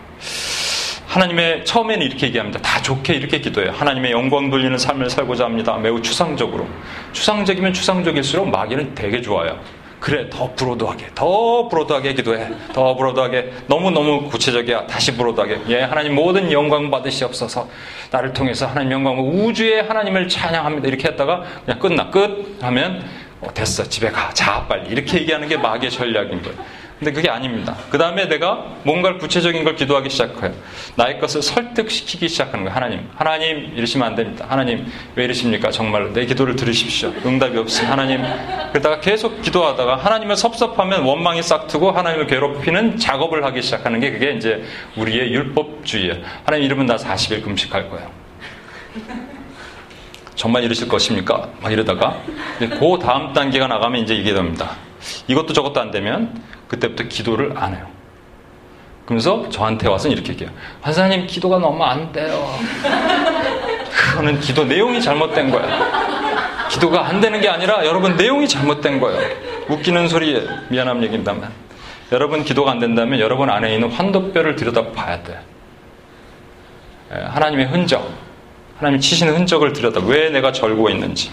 [1.07, 2.61] 하나님의 처음에는 이렇게 얘기합니다.
[2.61, 3.71] 다 좋게 이렇게 기도해요.
[3.71, 5.77] 하나님의 영광 돌리는 삶을 살고자 합니다.
[5.79, 6.67] 매우 추상적으로.
[7.13, 9.59] 추상적이면 추상적일수록 마귀는 되게 좋아요.
[9.99, 12.49] 그래, 더 브로드하게, 더 브로드하게 기도해.
[12.73, 13.53] 더 브로드하게.
[13.67, 14.87] 너무너무 구체적이야.
[14.87, 15.63] 다시 브로드하게.
[15.69, 17.69] 예, 하나님 모든 영광 받으시옵소서.
[18.11, 20.87] 나를 통해서 하나님 영광, 우주의 하나님을 찬양합니다.
[20.89, 22.11] 이렇게 했다가 그냥 끝나.
[22.11, 22.59] 끝!
[22.61, 23.05] 하면,
[23.41, 23.85] 어, 됐어.
[23.89, 24.31] 집에 가.
[24.35, 24.91] 자, 빨리.
[24.91, 26.57] 이렇게 얘기하는 게 마귀의 전략인 거예요.
[26.99, 27.77] 근데 그게 아닙니다.
[27.91, 30.55] 그 다음에 내가 뭔가를 구체적인 걸 기도하기 시작해요.
[30.95, 32.75] 나의 것을 설득시키기 시작하는 거예요.
[32.75, 33.09] 하나님.
[33.15, 34.47] 하나님, 이러시면 안 됩니다.
[34.49, 35.71] 하나님, 왜 이러십니까?
[35.71, 36.11] 정말로.
[36.15, 37.13] 내 기도를 들으십시오.
[37.27, 37.85] 응답이 없이.
[37.85, 38.23] 하나님.
[38.73, 44.65] 그러다가 계속 기도하다가 하나님을 섭섭하면 원망이 싹트고 하나님을 괴롭히는 작업을 하기 시작하는 게 그게 이제
[44.97, 46.15] 우리의 율법주의예요.
[46.45, 48.11] 하나님 이러면 나 40일 금식할 거예요.
[50.35, 51.51] 정말 이러실 것입니까?
[51.61, 52.23] 막 이러다가
[52.59, 54.77] 그 다음 단계가 나가면 이제 이게 됩니다.
[55.29, 57.87] 이것도 저것도 안 되면 그때부터 기도를 안 해요.
[59.05, 60.53] 그러면서 저한테 와서 이렇게 얘기해요.
[60.83, 62.51] 환사님 기도가 너무 안 돼요.
[63.91, 66.69] 그거는 기도 내용이 잘못된 거야.
[66.69, 69.21] 기도가 안 되는 게 아니라 여러분 내용이 잘못된 거예요.
[69.69, 71.51] 웃기는 소리에 미안함 얘기입니다만.
[72.13, 75.39] 여러분 기도가 안 된다면 여러분 안에 있는 환도뼈를 들여다 봐야 돼.
[77.13, 78.09] 예, 하나님의 흔적,
[78.79, 81.31] 하나님 치시는 흔적을 들여다 왜 내가 절고 있는지.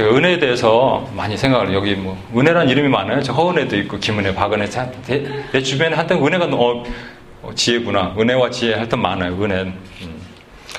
[0.00, 3.22] 제가 은혜에 대해서 많이 생각을 여기 뭐 은혜란 이름이 많아요.
[3.22, 4.66] 저 허은혜도 있고 김은혜, 박은혜
[5.52, 6.84] 내 주변에 하여튼 은혜가 어,
[7.42, 8.14] 어, 지혜구나.
[8.18, 9.32] 은혜와 지혜 하여튼 많아요.
[9.42, 9.60] 은혜.
[9.62, 10.20] 음.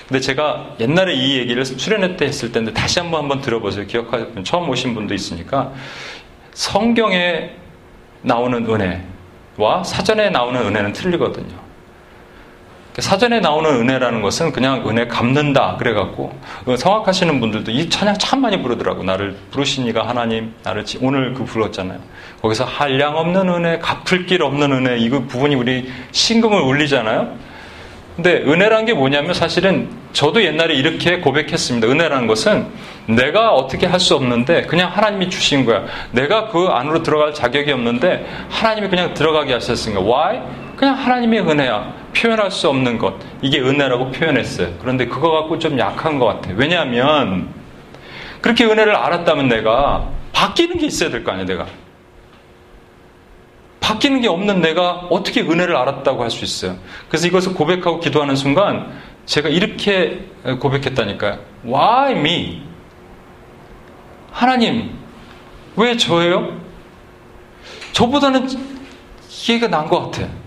[0.08, 3.86] 근데 제가 옛날에 이 얘기를 수련회 때 했을 때인데 다시 한번 한번 들어보세요.
[3.86, 5.72] 기억하셨 처음 오신 분도 있으니까
[6.54, 7.52] 성경에
[8.24, 11.61] 나오는 은혜와 사전에 나오는 은혜는 틀리거든요.
[13.00, 16.34] 사전에 나오는 은혜라는 것은 그냥 은혜 갚는다 그래갖고
[16.66, 19.04] 어, 성악하시는 분들도 이 찬양 참 많이 부르더라고.
[19.04, 22.00] 나를 부르시니가 하나님 나를 오늘 그 불렀잖아요.
[22.42, 27.52] 거기서 한량 없는 은혜 갚을 길 없는 은혜 이거 부분이 우리 신금을 울리잖아요.
[28.18, 31.88] 근데 은혜란 게 뭐냐면 사실은 저도 옛날에 이렇게 고백했습니다.
[31.88, 32.68] 은혜라는 것은
[33.08, 35.86] 내가 어떻게 할 수 없는데 그냥 하나님이 주신 거야.
[36.12, 40.02] 내가 그 안으로 들어갈 자격이 없는데 하나님이 그냥 들어가게 하셨으니까.
[40.02, 40.42] Why?
[40.82, 43.14] 그냥 하나님의 은혜야 표현할 수 없는 것
[43.44, 44.74] 이게 은혜라고 표현했어요.
[44.80, 46.56] 그런데 그거 갖고 좀 약한 것 같아요.
[46.58, 47.50] 왜냐하면
[48.42, 51.68] 그렇게 은혜를 알았다면 내가 바뀌는 게 있어야 될 거 아니에요, 내가.
[53.80, 56.78] 바뀌는 게 없는 내가 어떻게 은혜를 알았다고 할 수 있어요.
[57.10, 58.92] 그래서 이것을 고백하고 기도하는 순간
[59.28, 60.26] 제가 이렇게
[60.60, 61.38] 고백했다니까요.
[61.64, 62.64] Why me?
[64.32, 64.98] 하나님,
[65.76, 66.60] 왜 저예요?
[67.92, 68.48] 저보다는
[69.48, 70.41] 얘가 난 것 같아.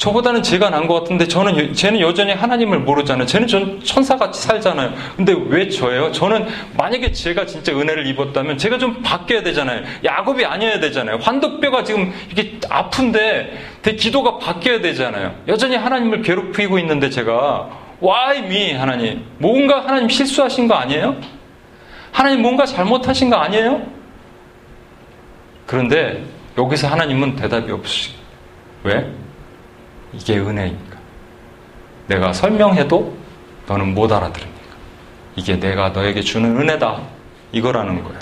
[0.00, 3.26] 저보다는 제가 난 것 같은데 저는 쟤는 여전히 하나님을 모르잖아요.
[3.26, 4.94] 쟤는 전 천사같이 살잖아요.
[5.14, 6.10] 근데 왜 저예요?
[6.10, 9.82] 저는 만약에 제가 진짜 은혜를 입었다면 제가 좀 바뀌어야 되잖아요.
[10.02, 11.18] 야곱이 아니어야 되잖아요.
[11.20, 15.34] 환도뼈가 지금 이렇게 아픈데 내 기도가 바뀌어야 되잖아요.
[15.48, 17.68] 여전히 하나님을 괴롭히고 있는데 제가
[18.02, 21.14] why me 하나님 뭔가 하나님 실수하신 거 아니에요?
[22.10, 23.82] 하나님 뭔가 잘못하신 거 아니에요?
[25.66, 26.24] 그런데
[26.56, 28.12] 여기서 하나님은 대답이 없으시.
[28.84, 29.06] 왜?
[30.12, 30.98] 이게 은혜니까.
[32.06, 33.16] 내가 설명해도
[33.66, 34.60] 너는 못 알아들으니까.
[35.36, 37.00] 이게 내가 너에게 주는 은혜다.
[37.52, 38.18] 이거라는 거예요.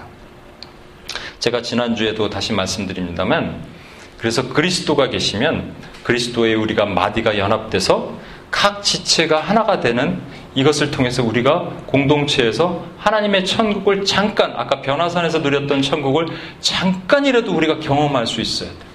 [1.39, 3.63] 제가 지난주에도 다시 말씀드립니다만,
[4.19, 8.19] 그래서 그리스도가 계시면 그리스도의 우리가 마디가 연합돼서
[8.51, 10.21] 각 지체가 하나가 되는
[10.55, 16.27] 이것을 통해서 우리가 공동체에서 하나님의 천국을 잠깐, 아까 변화산에서 누렸던 천국을
[16.61, 18.88] 잠깐이라도 우리가 경험할 수 있어야 돼.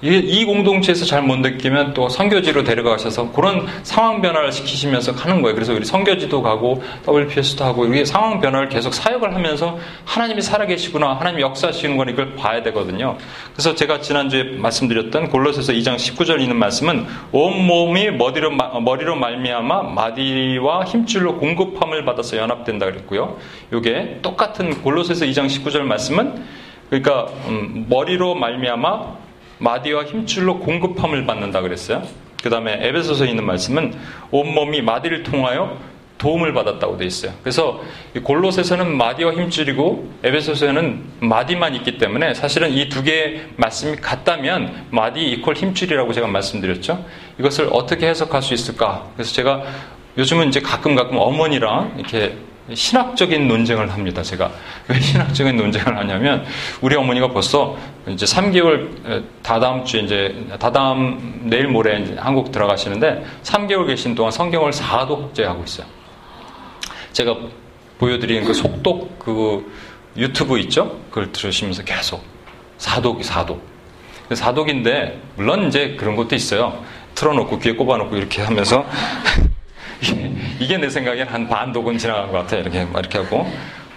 [0.00, 5.54] 이 공동체에서 잘 못 느끼면 또 선교지로 데려가셔서 그런 상황 변화를 시키시면서 가는 거예요.
[5.54, 11.42] 그래서 우리 선교지도 가고 WPS도 하고 이게 상황 변화를 계속 사역을 하면서 하나님이 살아계시구나, 하나님이
[11.42, 13.18] 역사하시는 거니 이걸 봐야 되거든요.
[13.52, 20.84] 그래서 제가 지난주에 말씀드렸던 골로새서 2장 19절 있는 말씀은 온 몸이 머리로 머리로 말미암아 마디와
[20.84, 23.36] 힘줄로 공급함을 받아서 연합된다 그랬고요.
[23.74, 26.44] 이게 똑같은 골로새서 2장 19절 말씀은
[26.88, 29.27] 그러니까 음, 머리로 말미암아
[29.58, 32.02] 마디와 힘줄로 공급함을 받는다 그랬어요.
[32.42, 33.94] 그 다음에 에베소서에 있는 말씀은
[34.30, 35.76] 온몸이 마디를 통하여
[36.18, 37.32] 도움을 받았다고 돼 있어요.
[37.42, 37.80] 그래서
[38.22, 45.52] 골로새서는 마디와 힘줄이고 에베소서에는 마디만 있기 때문에 사실은 이 두 개의 말씀이 같다면 마디 이퀄
[45.52, 47.04] 힘줄이라고 제가 말씀드렸죠.
[47.38, 49.06] 이것을 어떻게 해석할 수 있을까?
[49.14, 49.62] 그래서 제가
[50.16, 52.36] 요즘은 이제 가끔 가끔 어머니랑 이렇게
[52.72, 54.22] 신학적인 논쟁을 합니다.
[54.22, 54.50] 제가
[54.88, 56.44] 왜 신학적인 논쟁을 하냐면
[56.80, 57.76] 우리 어머니가 벌써
[58.06, 65.42] 이제 3개월 다다음 주에 이제 다다음 내일 모레 한국 들어가시는데 3개월 계신 동안 성경을 4독제
[65.42, 65.86] 하고 있어요.
[67.12, 67.36] 제가
[67.98, 69.72] 보여드리는 그 속독 그
[70.16, 71.00] 유튜브 있죠?
[71.10, 72.22] 그걸 들으시면서 계속
[72.78, 73.62] 사독이 사독.
[74.32, 76.84] 사독인데 물론 이제 그런 것도 있어요.
[77.14, 78.84] 틀어놓고 귀에 꼽아놓고 이렇게 하면서
[80.60, 82.56] 이게 내 생각엔 한 반 독은 지나간 것 같아.
[82.56, 83.50] 이렇게, 이렇게 하고.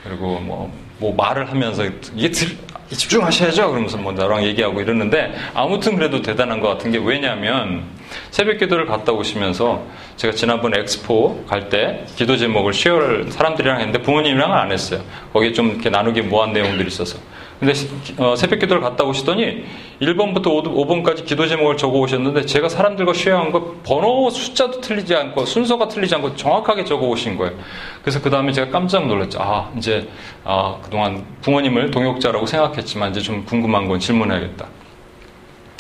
[0.04, 1.84] 그리고 뭐, 뭐 말을 하면서
[2.16, 2.58] 이게 들,
[2.90, 3.70] 집중하셔야죠.
[3.70, 7.84] 그러면서 뭐 나랑 얘기하고 이러는데 아무튼 그래도 대단한 것 같은 게 왜냐면
[8.32, 9.86] 새벽 기도를 갔다 오시면서
[10.18, 15.02] 제가 지난번 엑스포 갈 때 기도 제목을 쉐어를 사람들이랑 했는데 부모님이랑은 안 했어요.
[15.32, 17.18] 거기에 좀 이렇게 나누기 모한 내용들이 있어서.
[17.62, 17.74] 근데
[18.18, 19.66] 어, 새벽 기도를 갔다 오시더니
[20.02, 25.46] 1번부터 5, 번까지 기도 제목을 적어 오셨는데 제가 사람들과 쉐어한 거 번호 숫자도 틀리지 않고
[25.46, 27.54] 순서가 틀리지 않고 정확하게 적어 오신 거예요.
[28.02, 29.40] 그래서 그 다음에 제가 깜짝 놀랐죠.
[29.40, 30.10] 아, 이제
[30.44, 34.66] 아, 그동안 부모님을 동역자라고 생각했지만 이제 좀 궁금한 건 질문해야겠다.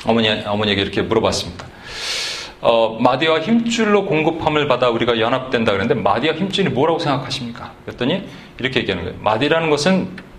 [0.06, 1.66] 어머니, 어머니에게 이렇게 물어봤습니다.
[2.62, 7.72] 어, 마디와 힘줄로 공급함을 받아 우리가 연합된다 그랬는데 마디와 힘줄이 뭐라고 생각하십니까?
[7.86, 9.18] 그랬더니 이렇게 얘기하는 거예요.
[9.24, 10.31] 마디라는 것은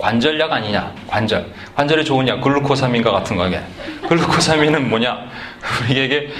[0.00, 0.94] 관절약 아니냐?
[1.06, 1.46] 관절.
[1.76, 2.40] 관절에 좋으냐?
[2.40, 3.60] 글루코사민과 같은 거게.
[4.08, 5.18] 글루코사민은 뭐냐?
[5.88, 6.30] 우리에게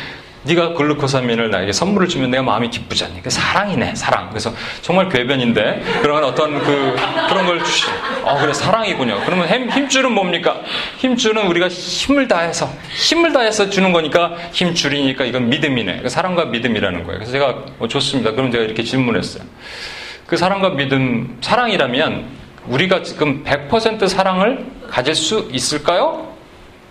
[0.42, 3.22] 네가 글루코사민을 나에게 선물을 주면 내가 마음이 기쁘지 않니?
[3.22, 4.30] 그 사랑이네, 사랑.
[4.30, 6.96] 그래서 정말 궤변인데 그런 어떤 그
[7.28, 7.84] 그런 걸 주시.
[8.22, 9.20] 어 그래 사랑이군요.
[9.26, 10.62] 그러면 힘줄은 뭡니까?
[10.96, 16.00] 힘줄은 우리가 힘을 다해서 힘을 다해서 주는 거니까 힘줄이니까 이건 믿음이네.
[16.02, 17.18] 그 사랑과 믿음이라는 거예요.
[17.18, 18.32] 그래서 제가 어, 좋습니다.
[18.32, 19.44] 그럼 제가 이렇게 질문했어요.
[20.26, 22.24] 그 사랑과 믿음, 사랑이라면
[22.70, 26.32] 우리가 지금 100% 사랑을 가질 수 있을까요?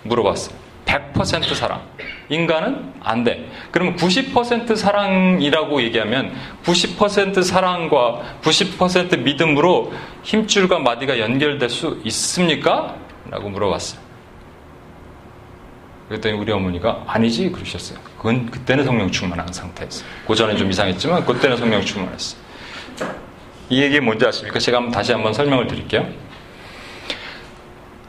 [0.02, 0.54] 물어봤어요.
[0.84, 1.82] 100% 사랑.
[2.28, 3.48] 인간은 안 돼.
[3.70, 6.32] 그러면 90% 사랑이라고 얘기하면
[6.64, 12.96] 90% 사랑과 90% 믿음으로 힘줄과 마디가 연결될 수 있습니까?
[13.30, 14.00] 라고 물어봤어요.
[16.08, 17.98] 그랬더니 우리 어머니가 아니지 그러셨어요.
[18.16, 20.06] 그건 그때는 성령 충만한 상태였어요.
[20.26, 22.40] 고전에 좀 이상했지만 그때는 성령 충만했어요.
[23.70, 24.58] 이 얘기 뭔지 아십니까?
[24.58, 26.06] 제가 다시 한번 설명을 드릴게요.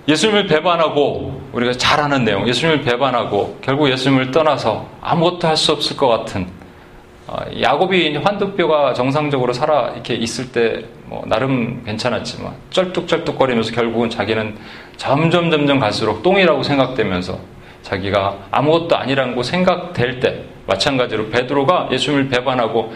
[0.08, 5.95] 예수님을 배반하고 우리가 잘 아는 내용, 예수님을 배반하고 결국 예수님을 떠나서 아무것도 할 수 없을
[5.95, 6.47] 것 같은
[7.28, 14.58] 어, 야곱이 환도뼈가 정상적으로 살아 이렇게 있을 때 뭐 나름 괜찮았지만 쩔뚝쩔뚝거리면서 결국은 자기는
[14.95, 17.38] 점점 점점 갈수록 똥이라고 생각되면서
[17.82, 22.93] 자기가 아무것도 아니라고 생각될 때 마찬가지로 베드로가 예수님을 배반하고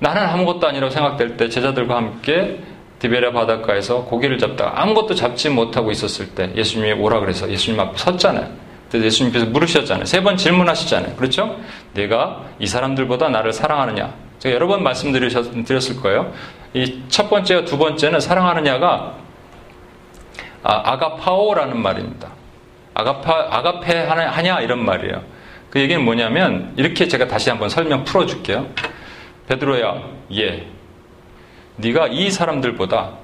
[0.00, 2.60] 나는 아무것도 아니라고 생각될 때 제자들과 함께
[2.98, 8.48] 디베레 바닷가에서 고기를 잡다가 아무것도 잡지 못하고 있었을 때 예수님이 오라 그래서 예수님 앞에 섰잖아요.
[8.90, 10.04] 그래서 예수님께서 물으셨잖아요.
[10.04, 11.16] 세 번 질문하시잖아요.
[11.16, 11.56] 그렇죠?
[11.94, 14.12] 내가 이 사람들보다 나를 사랑하느냐?
[14.38, 16.32] 제가 여러 번 말씀드렸을 거예요.
[16.74, 19.14] 이 첫 번째와 두 번째는 사랑하느냐가
[20.62, 22.28] 아, 아가파오라는 말입니다.
[22.94, 25.22] 아가파, 아가페 하냐 이런 말이에요.
[25.70, 28.66] 그 얘기는 뭐냐면 이렇게 제가 다시 한번 설명 풀어줄게요.
[29.50, 30.02] 베드로야,
[30.34, 30.64] 예.
[31.76, 33.14] 네가 이 사람들보다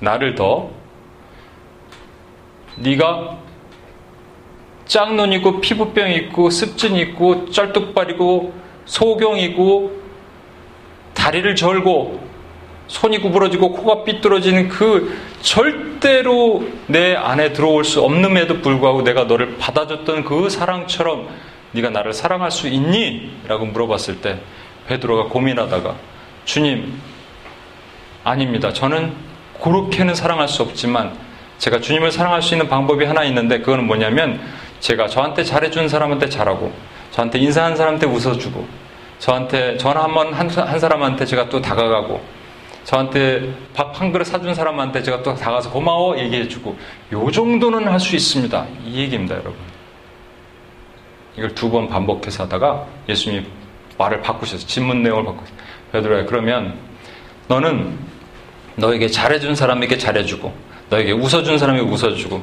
[0.00, 0.70] 나를 더
[2.76, 3.36] 네가
[4.86, 8.54] 짝눈 있고 피부병 있고 습진 있고 쩔뚝발이고
[8.86, 10.00] 소경이고
[11.12, 12.20] 다리를 절고
[12.86, 20.24] 손이 구부러지고 코가 삐뚤어지는 그 절대로 내 안에 들어올 수 없음에도 불구하고 내가 너를 받아줬던
[20.24, 21.28] 그 사랑처럼
[21.72, 23.30] 네가 나를 사랑할 수 있니?
[23.46, 24.40] 라고 물어봤을 때
[24.90, 25.94] 베드로가 고민하다가
[26.44, 27.00] 주님
[28.24, 28.72] 아닙니다.
[28.72, 29.14] 저는
[29.62, 31.16] 그렇게는 사랑할 수 없지만
[31.58, 34.40] 제가 주님을 사랑할 수 있는 방법이 하나 있는데 그거는 뭐냐면
[34.80, 36.72] 제가 저한테 잘해준 사람한테 잘하고
[37.12, 38.66] 저한테 인사한 사람한테 웃어주고
[39.18, 42.20] 저한테 전화 한번 한, 한 사람한테 제가 또 다가가고
[42.84, 46.76] 저한테 밥 한 그릇 사준 사람한테 제가 또 다가서 고마워 얘기해주고
[47.12, 48.66] 요 정도는 할 수 있습니다.
[48.86, 49.54] 이 얘기입니다, 여러분.
[51.36, 53.44] 이걸 두 번 반복해서 하다가 예수님이
[54.00, 55.52] 말을 바꾸셔서 질문 내용을 바꾸셔서
[55.92, 56.78] 베드로야 그러면
[57.48, 57.98] 너는
[58.76, 60.52] 너에게 잘해준 사람에게 잘해주고
[60.88, 62.42] 너에게 웃어준 사람에게 웃어주고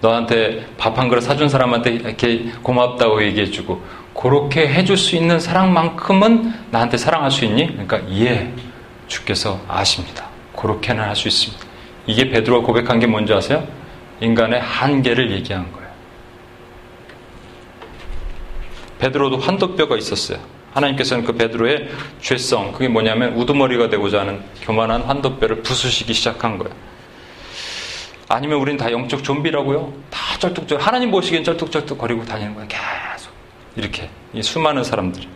[0.00, 3.82] 너한테 밥 한 그릇 사준 사람한테 이렇게 고맙다고 얘기해주고
[4.14, 7.66] 그렇게 해줄 수 있는 사랑만큼은 나한테 사랑할 수 있니?
[7.68, 8.52] 그러니까 예,
[9.08, 10.26] 주께서 아십니다.
[10.56, 11.64] 그렇게는 할 수 있습니다.
[12.06, 13.66] 이게 베드로가 고백한 게 뭔지 아세요?
[14.20, 15.88] 인간의 한계를 얘기한 거예요.
[18.98, 20.38] 베드로도 한도뼈가 있었어요.
[20.72, 21.88] 하나님께서는 그 베드로의
[22.20, 26.74] 죄성, 그게 뭐냐면 우두머리가 되고자 하는 교만한 한도뼈를 부수시기 시작한 거예요.
[28.28, 29.92] 아니면 우리는 다 영적 좀비라고요?
[30.10, 32.68] 다 쩔뚝쩔, 하나님 보시기엔 쩔뚝쩔뚝 거리고 다니는 거예요.
[32.68, 33.32] 계속.
[33.76, 34.10] 이렇게.
[34.34, 35.26] 이 수많은 사람들이.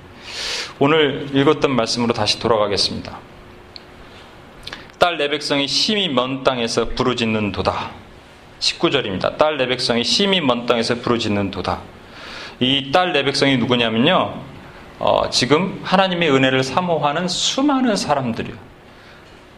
[0.79, 3.19] 오늘 읽었던 말씀으로 다시 돌아가겠습니다.
[4.99, 7.91] 딸 내 백성이 심히 먼 땅에서 부르짖는 도다.
[8.61, 9.37] 19절입니다.
[9.39, 11.81] 딸 내 백성이 심히 먼 땅에서 부르짖는 도다.
[12.61, 14.52] 이 딸 내 백성이 누구냐면요.
[15.05, 18.55] 어, 지금 하나님의 은혜를 사모하는 수많은 사람들이요.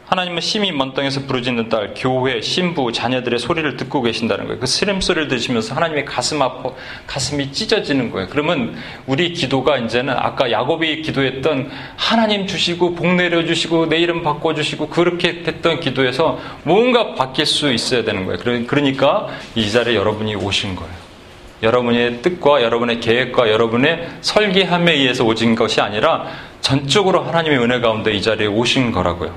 [0.06, 4.60] 하나님은 심히 먼 땅에서 부르짖는 딸, 교회, 신부, 자녀들의 소리를 듣고 계신다는 거예요.
[4.60, 6.70] 그 스렘 소리를 들으시면서 하나님의 가슴 아파,
[7.06, 8.28] 가슴이 찢어지는 거예요.
[8.30, 8.74] 그러면
[9.06, 15.80] 우리 기도가 이제는 아까 야곱이 기도했던 하나님 주시고 복 내려주시고 내 이름 바꿔주시고 그렇게 됐던
[15.80, 18.40] 기도에서 뭔가 바뀔 수 있어야 되는 거예요.
[18.66, 21.03] 그러니까 이 자리에 여러분이 오신 거예요.
[21.64, 26.26] 여러분의 뜻과 여러분의 계획과 여러분의 설계함에 의해서 오신 것이 아니라
[26.60, 29.34] 전적으로 하나님의 은혜 가운데 이 자리에 오신 거라고요.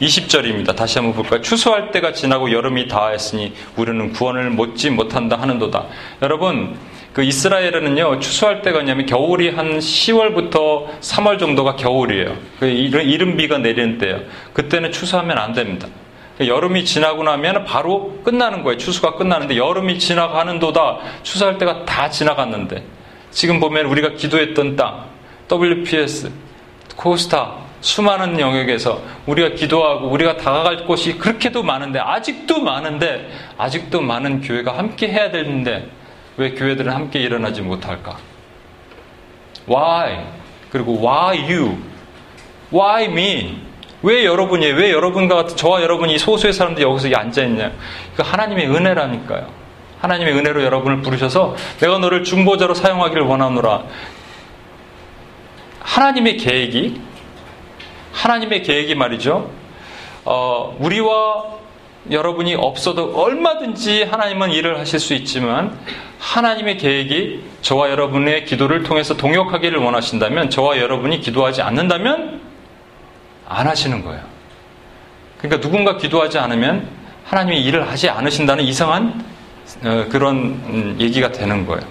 [0.00, 0.76] 20절입니다.
[0.76, 1.42] 다시 한번 볼까요?
[1.42, 5.86] 추수할 때가 지나고 여름이 다하였으니 우리는 구원을 못지 못한다 하는도다.
[6.22, 6.76] 여러분,
[7.12, 12.36] 그 이스라엘에는요, 추수할 때가 뭐냐면 겨울이 한 10월부터 3월 정도가 겨울이에요.
[12.60, 14.20] 그 이른비가 내리는 때예요.
[14.52, 15.88] 그때는 추수하면 안 됩니다.
[16.40, 18.78] 여름이 지나고 나면 바로 끝나는 거예요.
[18.78, 20.98] 추수가 끝나는데 여름이 지나가는도다.
[21.22, 22.84] 추수할 때가 다 지나갔는데
[23.30, 25.06] 지금 보면 우리가 기도했던 땅,
[25.50, 26.30] WPS,
[26.96, 34.76] 코스타, 수많은 영역에서 우리가 기도하고 우리가 다가갈 곳이 그렇게도 많은데 아직도 많은데 아직도 많은 교회가
[34.76, 35.88] 함께 해야 되는데
[36.36, 38.16] 왜 교회들은 함께 일어나지 못할까?
[39.68, 40.24] Why?
[40.70, 41.78] 그리고 why you?
[42.72, 43.67] Why me?
[44.02, 47.72] 왜 여러분이 왜 여러분과 같은 저와 여러분이 소수의 사람들이 여기서 앉아 있냐?
[48.16, 49.46] 그 하나님의 은혜라니까요.
[50.00, 53.84] 하나님의 은혜로 여러분을 부르셔서 내가 너를 중보자로 사용하기를 원하노라.
[55.80, 57.00] 하나님의 계획이
[58.12, 59.50] 하나님의 계획이 말이죠.
[60.24, 61.58] 어, 우리와
[62.10, 65.78] 여러분이 없어도 얼마든지 하나님은 일을 하실 수 있지만
[66.18, 72.47] 하나님의 계획이 저와 여러분의 기도를 통해서 동역하기를 원하신다면 저와 여러분이 기도하지 않는다면
[73.48, 74.22] 안 하시는 거예요.
[75.38, 76.88] 그러니까 누군가 기도하지 않으면
[77.24, 79.24] 하나님이 일을 하지 않으신다는 이상한
[79.84, 81.82] 어, 그런 음, 얘기가 되는 거예요.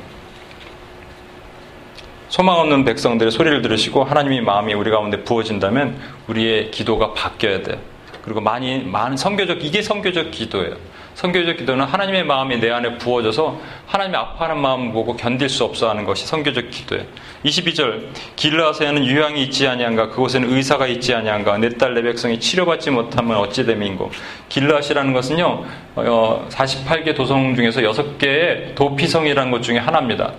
[2.30, 7.78] 소망 없는 백성들의 소리를 들으시고 하나님의 마음이 우리 가운데 부어진다면 우리의 기도가 바뀌어야 돼요.
[8.24, 10.76] 그리고 많이 많은 성교적 이게 성교적 기도예요.
[11.18, 16.06] 선교적 기도는 하나님의 마음이 내 안에 부어져서 하나님이 아파하는 마음 보고 견딜 수 없어 하는
[16.06, 17.06] 것이 선교적 기도예요.
[17.44, 23.38] 22절 길라세에는 유향이 있지 아니한가 그곳에는 의사가 있지 아니한가 내 딸 내 백성이 치료받지 못하면
[23.38, 24.12] 어찌 됨인고
[24.50, 25.66] 길라시라는 것은요
[25.96, 30.34] 48개 어, 도성 중에서 6개의 도피성이라는 것 중에 하나입니다.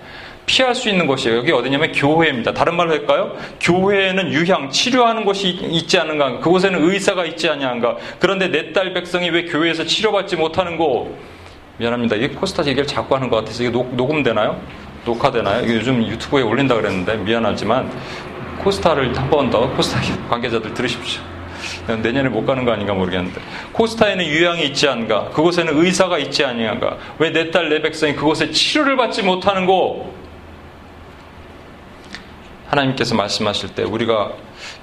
[0.49, 1.37] 피할 수 있는 곳이에요.
[1.37, 2.51] 여기 어디냐면 교회입니다.
[2.55, 3.37] 다른 말로 할까요?
[3.61, 6.39] 교회에는 유향, 치료하는 곳이 있지 않은가?
[6.39, 7.97] 그곳에는 의사가 있지 않냐한가?
[8.17, 11.15] 그런데 내 딸 백성이 왜 교회에서 치료받지 못하는 곳?
[11.77, 12.15] 미안합니다.
[12.15, 14.59] 이 포스터 얘기를 자꾸 하는 것 같아서 이게 녹, 녹음되나요?
[15.05, 15.65] 녹화되나요?
[15.65, 17.91] 이게 요즘 유튜브에 올린다 그랬는데 미안하지만
[18.63, 21.21] 코스타를 한 번 더 코스타 관계자들 들으십시오.
[22.01, 23.39] 내년에 못 가는 거 아닌가 모르겠는데
[23.73, 28.97] 코스타에는 유양이 있지 않은가 그곳에는 의사가 있지 아니한가 왜 내 딸 내 백성이 그곳에 치료를
[28.97, 30.17] 받지 못하는 곳
[32.69, 34.31] 하나님께서 말씀하실 때 우리가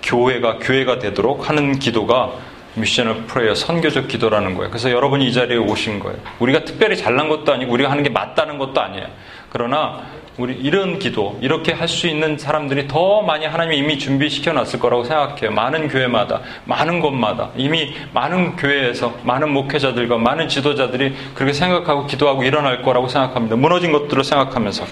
[0.03, 2.33] 교회가 교회가 되도록 하는 기도가
[2.75, 4.71] 미셔널 프레이어 선교적 기도라는 거예요.
[4.71, 6.19] 그래서 여러분이 이 자리에 오신 거예요.
[6.41, 9.07] 우리가 특별히 잘난 것도 아니고 우리가 하는 게 맞다는 것도 아니에요.
[9.51, 10.03] 그러나
[10.37, 15.05] 우리 이런 기도 이렇게 할 수 있는 사람들이 더 많이 하나님이 이미 준비시켜 놨을 거라고
[15.05, 15.53] 생각해요.
[15.53, 22.83] 많은 교회마다 많은 곳마다 이미 많은 교회에서 많은 목회자들과 많은 지도자들이 그렇게 생각하고 기도하고 일어날
[22.83, 23.57] 거라고 생각합니다.
[23.57, 24.85] 무너진 것들을 생각하면서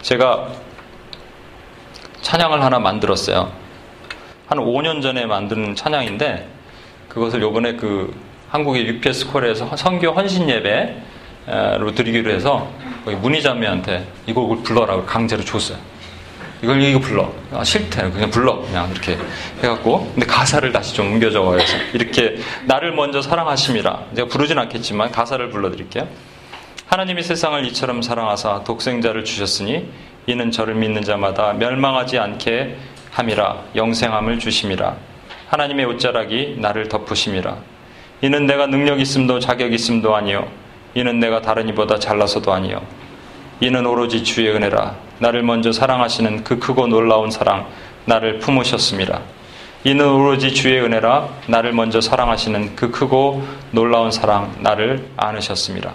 [0.00, 0.48] 제가
[2.26, 3.52] 찬양을 하나 만들었어요.
[4.48, 6.48] 한 5년 전에 만든 찬양인데
[7.08, 8.12] 그것을 요번에 그
[8.48, 12.68] 한국의 UPS 콜에서 선교 헌신 예배로 드리기로 해서
[13.04, 15.78] 문희자매한테 이곡을 불러라고 강제로 줬어요.
[16.62, 17.32] 이걸 이거 불러.
[17.52, 18.10] 아, 싫대.
[18.10, 18.60] 그냥 불러.
[18.60, 19.16] 그냥 이렇게
[19.62, 20.10] 해갖고.
[20.14, 24.06] 근데 가사를 다시 좀 옮겨 적어서 이렇게 나를 먼저 사랑하심이라.
[24.16, 26.08] 제가 부르진 않겠지만 가사를 불러드릴게요.
[26.86, 29.88] 하나님이 세상을 이처럼 사랑하사 독생자를 주셨으니
[30.26, 32.76] 이는 저를 믿는 자마다 멸망하지 않게
[33.12, 34.96] 함이라 영생함을 주심이라.
[35.48, 37.56] 하나님의 옷자락이 나를 덮으심이라.
[38.22, 40.48] 이는 내가 능력 있음도 자격 있음도 아니요.
[40.94, 42.82] 이는 내가 다른 이보다 잘나서도 아니요.
[43.60, 44.96] 이는 오로지 주의 은혜라.
[45.18, 47.68] 나를 먼저 사랑하시는 그 크고 놀라운 사랑
[48.04, 49.20] 나를 품으셨습니다.
[49.84, 51.28] 이는 오로지 주의 은혜라.
[51.46, 55.94] 나를 먼저 사랑하시는 그 크고 놀라운 사랑 나를 안으셨습니다.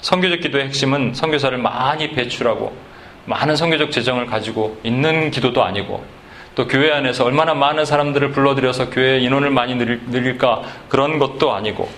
[0.00, 2.89] 성교적 기도의 핵심은 성교사를 많이 배출하고
[3.30, 6.04] 많은 성교적 재정을 가지고 있는 기도도 아니고
[6.56, 11.88] 또 교회 안에서 얼마나 많은 사람들을 불러들여서 교회 인원을 많이 늘릴까 그런 것도 아니고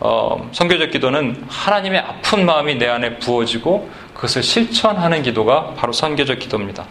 [0.00, 6.84] 어, 성교적 기도는 하나님의 아픈 마음이 내 안에 부어지고 그것을 실천하는 기도가 바로 선교적 기도입니다.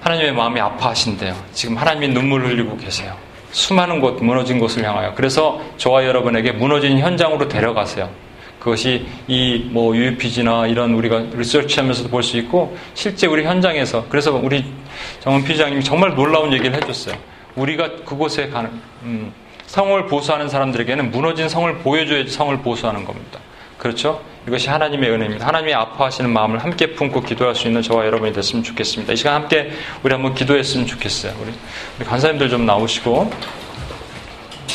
[0.00, 1.34] 하나님의 마음이 아파하신대요.
[1.52, 3.16] 지금 하나님이 눈물 흘리고 계세요.
[3.50, 5.14] 수많은 곳, 무너진 곳을 향하여.
[5.14, 8.08] 그래서 저와 여러분에게 무너진 현장으로 데려가세요.
[8.64, 14.64] 그것이 이 뭐 UPG나 이런 우리가 리서치하면서도 볼 수 있고 실제 우리 현장에서 그래서 우리
[15.20, 17.14] 정원 피장님이 정말 놀라운 얘기를 해줬어요.
[17.56, 18.70] 우리가 그곳에 가는
[19.02, 19.32] 음,
[19.66, 23.38] 성을 보수하는 사람들에게는 무너진 성을 보여줘야지 성을 보수하는 겁니다.
[23.76, 24.22] 그렇죠?
[24.48, 25.46] 이것이 하나님의 은혜입니다.
[25.46, 29.12] 하나님이 아파하시는 마음을 함께 품고 기도할 수 있는 저와 여러분이 됐으면 좋겠습니다.
[29.12, 29.70] 이 시간 함께
[30.02, 31.34] 우리 한번 기도했으면 좋겠어요.
[31.42, 31.52] 우리,
[31.98, 33.30] 우리 간사님들 좀 나오시고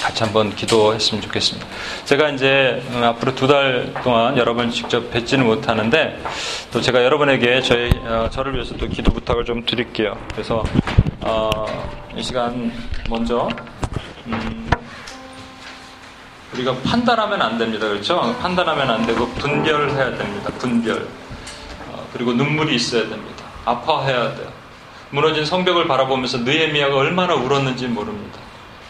[0.04, 1.68] 같이 한번 기도했으면 좋겠습니다.
[2.06, 6.22] 제가 이제 음, 앞으로 두 달 동안 여러분 직접 뵙지는 못하는데
[6.72, 10.16] 또 제가 여러분에게 저희 어, 저를 위해서 또 기도 부탁을 좀 드릴게요.
[10.32, 10.64] 그래서
[11.22, 11.50] 어,
[12.16, 12.72] 이 시간
[13.10, 13.50] 먼저
[14.28, 14.70] 음,
[16.54, 17.88] 우리가 판단하면 안 됩니다.
[17.88, 18.36] 그렇죠?
[18.41, 20.50] 판단하면 안 되고 분별해야 됩니다.
[20.60, 21.08] 분별.
[21.91, 23.43] 어, 그리고 눈물이 있어야 됩니다.
[23.66, 24.47] 아파해야 돼요.
[25.12, 28.39] 무너진 성벽을 바라보면서 느헤미야가 얼마나 울었는지 모릅니다.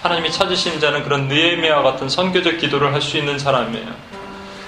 [0.02, 4.10] 하나님이 찾으신 자는 그런 느헤미야 같은 선교적 기도를 할 수 있는 사람이에요.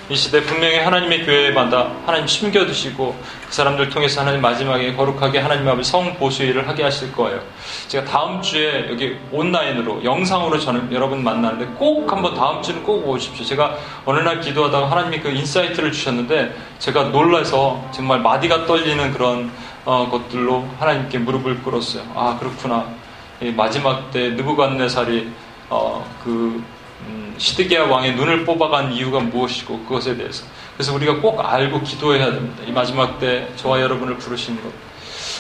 [0.09, 3.15] 이 시대 분명히 하나님의 교회마다 하나님 숨겨두시고
[3.47, 7.39] 그 사람들 통해서 하나님 마지막에 거룩하게 하나님 앞에 성 보수 일을 하게 하실 거예요.
[7.87, 13.45] 제가 다음 주에 여기 온라인으로 영상으로 저는 여러분 만나는데 꼭 한번 다음 주는 꼭 오십시오.
[13.45, 19.49] 제가 어느 날 기도하다가 하나님이 그 insight를 주셨는데 제가 놀라서 정말 마디가 떨리는 그런
[19.85, 22.03] 어, 것들로 하나님께 무릎을 꿇었어요.
[22.15, 23.00] 아 그렇구나.
[23.49, 25.29] 마지막 때 느부갓네살이
[25.69, 26.63] 어, 그
[27.07, 32.63] 음, 시드기야 왕의 눈을 뽑아간 이유가 무엇이고 그것에 대해서 그래서 우리가 꼭 알고 기도해야 됩니다.
[32.67, 34.71] 이 마지막 때 저와 여러분을 부르신 것,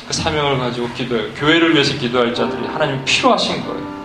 [0.07, 1.33] 그 사명을 가지고 기도해요.
[1.35, 4.01] 교회를 위해서 기도할 자들이 하나님 필요하신 거예요.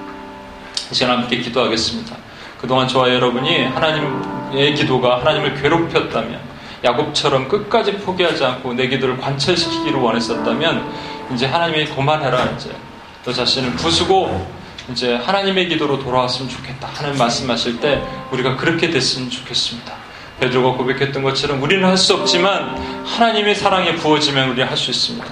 [0.90, 2.16] 이제 함께 기도하겠습니다.
[2.60, 6.40] 그동안 저와 여러분이 하나님의 기도가 하나님을 괴롭혔다면
[6.84, 10.90] 야곱처럼 끝까지 포기하지 않고 내 기도를 관철시키기를 원했었다면
[11.34, 12.70] 이제 하나님이 그만해라 이제
[13.26, 14.46] 너 자신을 부수고
[14.92, 18.00] 이제 하나님의 기도로 돌아왔으면 좋겠다 하는 말씀하실 때
[18.30, 19.92] 우리가 그렇게 됐으면 좋겠습니다.
[20.38, 25.26] 베드로가 고백했던 것처럼 우리는 할 수 없지만 하나님의 사랑이 부어지면 우리 할 수 있습니다.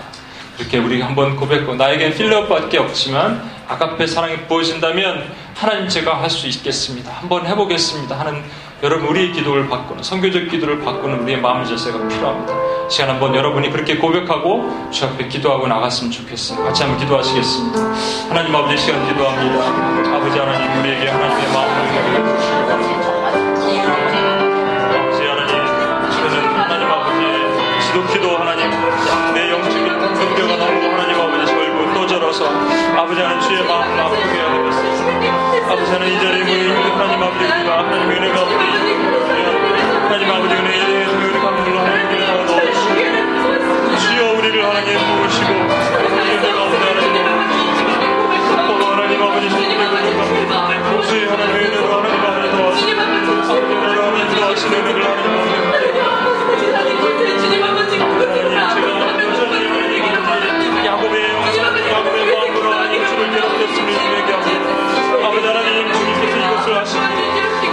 [0.59, 7.13] 이렇게 우리가 한번 고백하고 나에겐 필러밖에 없지만 아가페 사랑이 부어진다면 하나님 제가 할 수 있겠습니다.
[7.13, 8.19] 한번 해보겠습니다.
[8.19, 8.43] 하는
[8.85, 12.55] 여러분 우리의 기도를 바꾸는 성교적 기도를 바꾸는 우리의 마음 자세가 필요합니다.
[12.91, 16.62] 시간 한번 여러분이 그렇게 고백하고 주 앞에 기도하고 나갔으면 좋겠어요.
[16.62, 17.80] 같이 한번 기도하시겠습니다.
[18.28, 20.14] 하나님 아버지 시간 기도합니다.
[20.14, 21.72] 아버지 하나님 우리에게 하나님의 마음을
[25.01, 25.49] 아버지 하나님
[26.12, 28.70] 저는 하나님 아버지 지독히도 하나님
[29.32, 32.45] 내 영적인 분별가 너무 하나님 아버지 절고 또 절어서
[32.99, 34.44] 아버지 하나님 주의 마음을 아프게.
[35.67, 38.53] 아버지 하나님 이 자리에 모인 하나님 아버지 우리가 하나님 은혜가 우리
[40.03, 47.15] 하나님 아버지 은혜에 우리 감물로 하나님께 넣어주시고 주여 우리를 하나님 부으시고 우리 가운데 하나님
[48.69, 52.24] 또 하나님 아버지 주님의 은혜가 주의 하나님 은혜로 하나님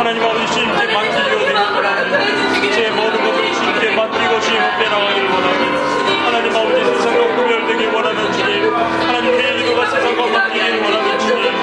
[0.02, 6.56] 하나님 아버지 주님께 맡기기를 원합니다 제 모든 것을 주님께 맡기고 주님 앞에 나가기를 원합니다 하나님
[6.56, 11.61] 아버지 세상과 구별되기 원하는 주님 하나님 내 기도가 세상과 맡기기를 원하는 주님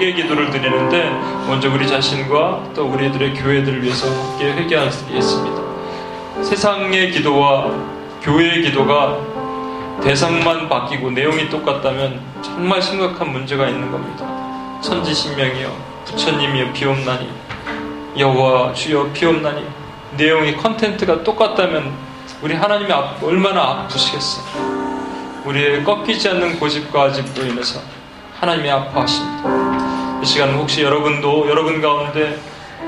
[0.00, 1.10] 회개 기도를 드리는데
[1.46, 5.62] 먼저 우리 자신과 또 우리들의 교회들을 위해서 함께 회개하겠습니다.
[6.42, 7.70] 세상의 기도와
[8.22, 9.18] 교회의 기도가
[10.02, 14.26] 대상만 바뀌고 내용이 똑같다면 정말 심각한 문제가 있는 겁니다.
[14.80, 15.70] 천지신명이여
[16.06, 17.30] 부처님이여 비옵나니
[18.16, 19.66] 여호와 주여 비옵나니
[20.16, 21.92] 내용이 컨텐트가 똑같다면
[22.40, 22.90] 우리 하나님이
[23.22, 25.42] 얼마나 아프시겠어요.
[25.44, 27.80] 우리의 꺾이지 않는 고집과 아집으로 인해서
[28.40, 29.69] 하나님이 아파하십니다.
[30.22, 32.38] 이 시간 혹시 여러분도 여러분 가운데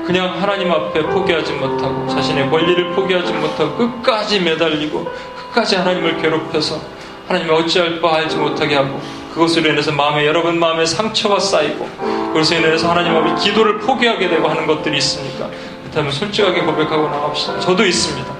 [0.05, 6.79] 그냥 하나님 앞에 포기하지 못하고 자신의 권리를 포기하지 못하고 끝까지 매달리고 끝까지 하나님을 괴롭혀서
[7.27, 8.99] 하나님이 어찌할 바 알지 못하게 하고
[9.33, 11.87] 그것으로 인해서 마음에 여러분 마음에 상처가 쌓이고
[12.33, 15.49] 그것으로 인해서 하나님 앞에 기도를 포기하게 되고 하는 것들이 있습니까?
[15.83, 17.59] 그렇다면 솔직하게 고백하고 나갑시다.
[17.61, 18.33] 저도 있습니다.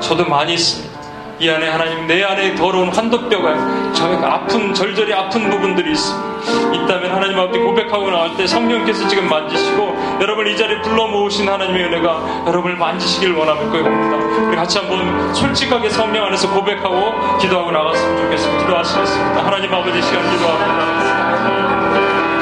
[0.00, 0.97] 저도 많이 있습니다.
[1.40, 6.28] 이 안에 하나님 내 안에 더러운 환도뼈가 저희가 아픈 절절히 아픈 부분들이 있습니다.
[6.74, 11.84] 있다면 하나님 앞에 고백하고 나올 때 성령께서 지금 만지시고 여러분 이 자리에 불러 모으신 하나님의
[11.84, 14.16] 은혜가 여러분을 만지시길 원하는 거입니다.
[14.48, 18.64] 우리 같이 한번 솔직하게 성령 안에서 고백하고 기도하고 나갔으면 좋겠습니다.
[18.64, 19.46] 기도하시겠습니다.
[19.46, 20.98] 하나님 아버지 시간 기도합니다.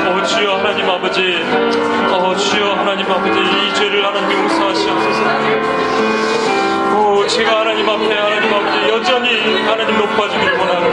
[0.08, 1.20] 어 주여 하나님 아버지
[2.12, 5.85] 어 주여 하나님 아버지 이 죄를 하나님 용서하시옵소서.
[6.96, 10.86] 오, 제가 하나님 앞에 하나님 아버지 여전히 하나님 높아지길 원하고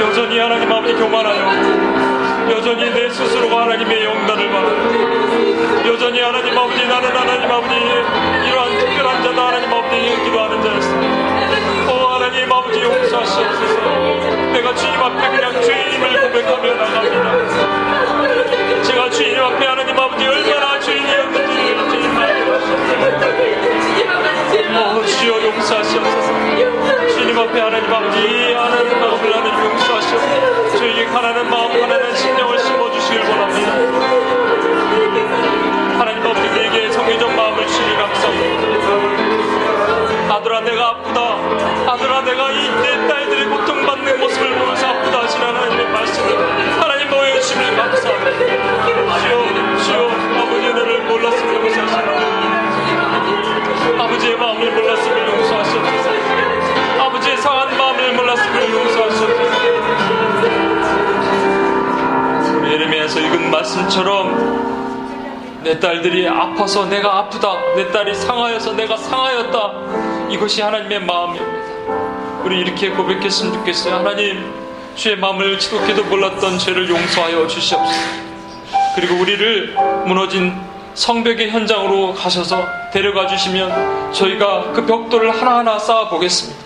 [0.00, 4.76] 여전히 하나님 아버지 교만하여 여전히 내 스스로가 하나님의 영단을 바라고
[5.86, 7.74] 여전히 하나님 아버지 나는 하나님 아버지
[8.48, 11.92] 이러한 특별한 자다 하나님 아버지 기도하는 자였습니다.
[11.92, 13.80] 오 하나님 아버지 용서하시옵소서
[14.52, 17.26] 내가 주님 앞에 그냥 죄인임을 고백하며 나갑니다.
[18.84, 22.10] 제가 주님 앞에 하나님 아버지 얼마나 죄인이었는지 주님
[24.52, 26.28] 어, 주여 용서하시옵소서.
[27.14, 30.76] 주님 앞에 하나님 아버지 하나님 마음을 하나님 용서하시옵소서.
[30.78, 33.70] 저에게 가난한 마음 가난한 심령을 심어주시길 원합니다.
[35.98, 38.64] 하나님 아버지 내게 성의적 마음을 주니 감사합니다.
[40.34, 41.20] 아들아 내가 아프다.
[41.92, 48.38] 아들아 내가 이 내 딸들이 고통받는 모습을 보면서 아프다 하시는 하나님의 말씀을 하나님 보여주시길 감사합니다.
[49.20, 52.69] 주여 주여 아버지 은혜를 몰랐으면 용서하시옵소서
[53.98, 56.10] 아버지의 마음을 몰랐음을 용서하시옵소서.
[57.00, 59.60] 아버지의 상한 마음을 몰랐음을 용서하시옵소서.
[62.58, 64.60] 우리 예레미야에서 읽은 말씀처럼
[65.62, 67.52] 내 딸들이 아파서 내가 아프다.
[67.76, 70.28] 내 딸이 상하여서 내가 상하였다.
[70.30, 71.46] 이것이 하나님의 마음입니다.
[72.44, 73.96] 우리 이렇게 고백했으면 좋겠어요.
[73.96, 74.52] 하나님
[74.94, 78.00] 주의 마음을 지독히도 몰랐던 죄를 용서하여 주시옵소서.
[78.94, 79.74] 그리고 우리를
[80.06, 80.54] 무너진
[80.94, 86.60] 성벽의 현장으로 가셔서 데려가 주시면 저희가 그 벽돌을 하나하나 쌓아 보겠습니다.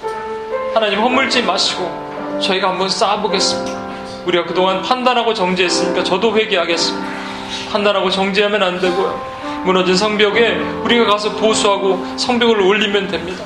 [0.75, 3.85] 하나님 허물지 마시고 저희가 한번 쌓아 보겠습니다.
[4.27, 7.07] 우리가 그동안 판단하고 정지했으니까 저도 회개하겠습니다.
[7.71, 9.35] 판단하고 정지하면 안 되고요.
[9.65, 13.45] 무너진 성벽에 우리가 가서 보수하고 성벽을 올리면 됩니다.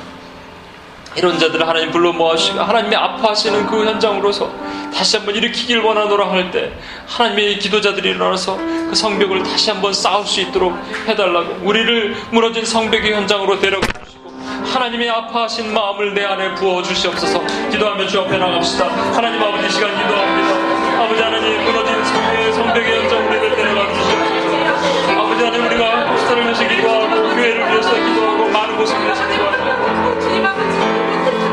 [1.15, 4.49] 이런 자들을 하나님 불러 모아주시고 하나님이 아파하시는 그 현장으로서
[4.93, 6.71] 다시 한번 일으키길 원하노라 할 때
[7.07, 10.75] 하나님의 기도자들이 일어나서 그 성벽을 다시 한번 쌓을 수 있도록
[11.07, 14.29] 해달라고 우리를 무너진 성벽의 현장으로 데려가 주시고
[14.73, 17.41] 하나님의 아파하신 마음을 내 안에 부어 주시옵소서.
[17.71, 18.85] 기도하며 주 앞에 나갑시다.
[19.13, 21.03] 하나님 아버지 시간 기도합니다.
[21.03, 25.19] 아버지 하나님 무너진 성벽의, 성벽의 현장 우리를 데려가 주시옵소서.
[25.21, 29.59] 아버지 하나님 우리가 호스터를 위해서 기도하고 교회를 위해서 기도하고 많은 곳을 위해서 기도하고.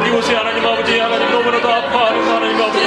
[0.06, 2.78] 이곳에 하나님 아버지 하나님 너무나도 아파하는 하나님 아버지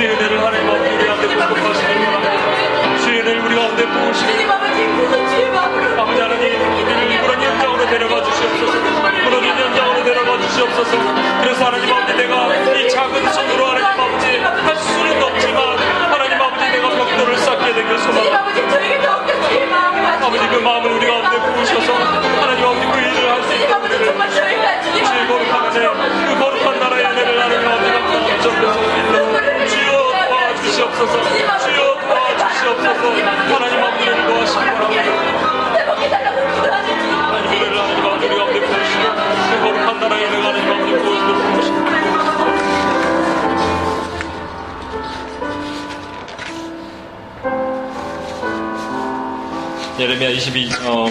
[0.00, 2.96] 주의 은혜를 하나님 아버지 우리 가운데 부족하시길 바랍니다.
[3.04, 4.48] 주의 은혜를 우리 가운데 부으시길
[5.98, 6.42] 아버지 하나님
[6.72, 8.78] 우리를 그런 현장으로 데려가 주시옵소서.
[9.24, 10.96] 무너진 현장으로 데려가 주시옵소서.
[11.42, 15.78] 그래서 하나님 아버지 내가 이 작은 손으로 하나님 아버지 할 수는 없지만
[16.10, 18.40] 하나님 아버지 내가 벽돌을 쌓게 되길 소망합니다
[20.24, 24.00] 아버지 그 마음을 우리 가운데 부으셔서 하나님 아버지 그 일을 할 수 있도록
[25.04, 25.88] 주의 거룩한 은혜
[26.26, 29.89] 그 거룩한 나라의 은혜를 하나님 아버지 감사합니다 주여
[30.62, 31.22] 주시옵소서
[31.58, 33.10] 주여 도와주시옵소서.
[33.54, 35.40] 하나님 아버지를 도와시기 바랍니다.
[49.98, 51.10] 예레미야 22, 어,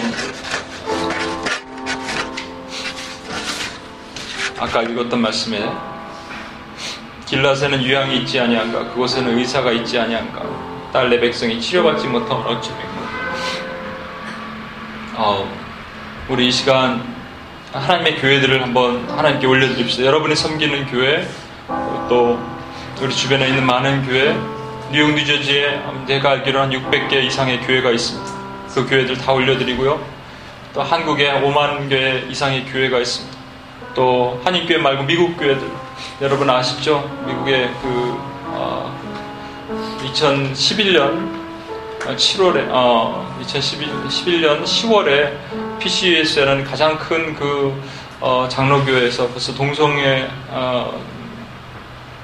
[4.58, 5.89] 아까 읽었던 말씀에
[7.30, 8.88] 길라에는 유향이 있지 아니한가?
[8.88, 10.42] 그곳에는 의사가 있지 아니한가?
[10.92, 13.00] 딸 내 백성이 치료받지 못하면 어찌겠고?
[15.14, 15.56] 어,
[16.28, 17.04] 우리 이 시간
[17.72, 20.04] 하나님의 교회들을 한번 하나님께 올려드립시다.
[20.06, 21.28] 여러분이 섬기는 교회
[22.08, 22.36] 또
[23.00, 24.36] 우리 주변에 있는 많은 교회
[24.90, 28.32] 뉴욕 뉴저지에 내가 알기로 한 600개 이상의 교회가 있습니다.
[28.74, 30.04] 그 교회들 다 올려드리고요.
[30.74, 33.39] 또 한국에 5만 개 이상의 교회가 있습니다.
[33.94, 35.68] 또 한인교회 말고 미국 교회들
[36.20, 37.08] 여러분 아시죠?
[37.26, 39.00] 미국의 그 어,
[40.04, 41.40] 2011년
[42.00, 47.82] 7월에 어, 2011년 10월에 PCUS라는 가장 큰그
[48.20, 51.00] 어, 장로교회에서 벌써 동성애 어,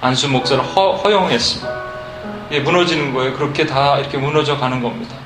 [0.01, 1.87] 안수 목사를 허, 허용했습니다.
[2.51, 3.33] 이게 무너지는 거예요.
[3.35, 5.17] 그렇게 다 이렇게 무너져 가는 겁니다.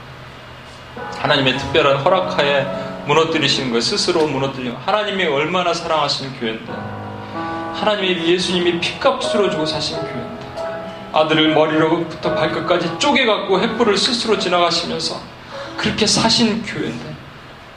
[1.19, 3.81] 하나님의 특별한 허락하에 무너뜨리시는 거예요.
[3.81, 4.87] 스스로 무너뜨리는 거예요.
[4.87, 6.73] 하나님이 얼마나 사랑하시는 교회인데
[7.75, 10.41] 하나님의 예수님이 피값으로 주고 사신 교회인데
[11.13, 15.21] 아들을 머리로부터 발끝까지 쪼개갖고 횃불을 스스로 지나가시면서
[15.77, 17.17] 그렇게 사신 교회인데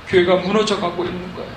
[0.07, 1.53] 교회가 무너져가고 있는 거예요.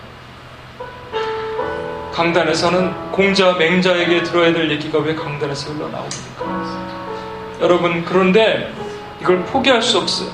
[2.12, 7.57] 강단에서는 공자, 맹자에게 들어야 될 얘기가 왜 강단에서 흘러나옵니까?
[7.61, 8.73] 여러분 그런데
[9.21, 10.31] 이걸 포기할 수 없어요.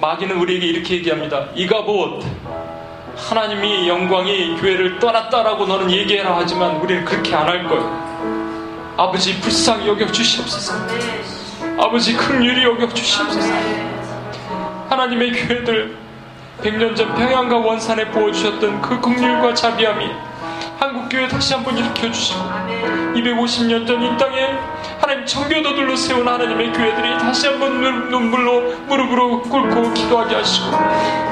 [0.00, 1.46] 마귀는 우리에게 이렇게 얘기합니다.
[1.54, 2.24] 이가 봇
[3.28, 8.94] 하나님이 영광이 교회를 떠났다라고 너는 얘기해라 하지만 우리는 그렇게 안 할 거예요.
[8.96, 10.74] 아버지 불쌍히 여겨 주시옵소서.
[11.78, 13.52] 아버지 극률이 여겨 주시옵소서.
[14.88, 15.96] 하나님의 교회들
[16.62, 20.06] 100년 전 평양과 원산에 부어주셨던 그 극률과 자비함이
[20.78, 22.40] 한국교회 다시 한번 일으켜 주시고
[23.14, 24.58] 250년 전 이 땅에
[25.02, 30.68] 하나님 청교도들로 세운 하나님의 교회들이 다시 한번 눈물로 무릎으로 꿇고 기도하게 하시고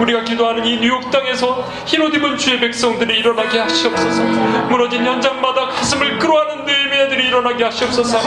[0.00, 4.24] 우리가 기도하는 이 뉴욕 땅에서 흰옷 입은 주의 백성들이 일어나게 하시옵소서.
[4.68, 8.18] 무너진 현장마다 가슴을 끌어안는 내매들이 일어나게 하시옵소서.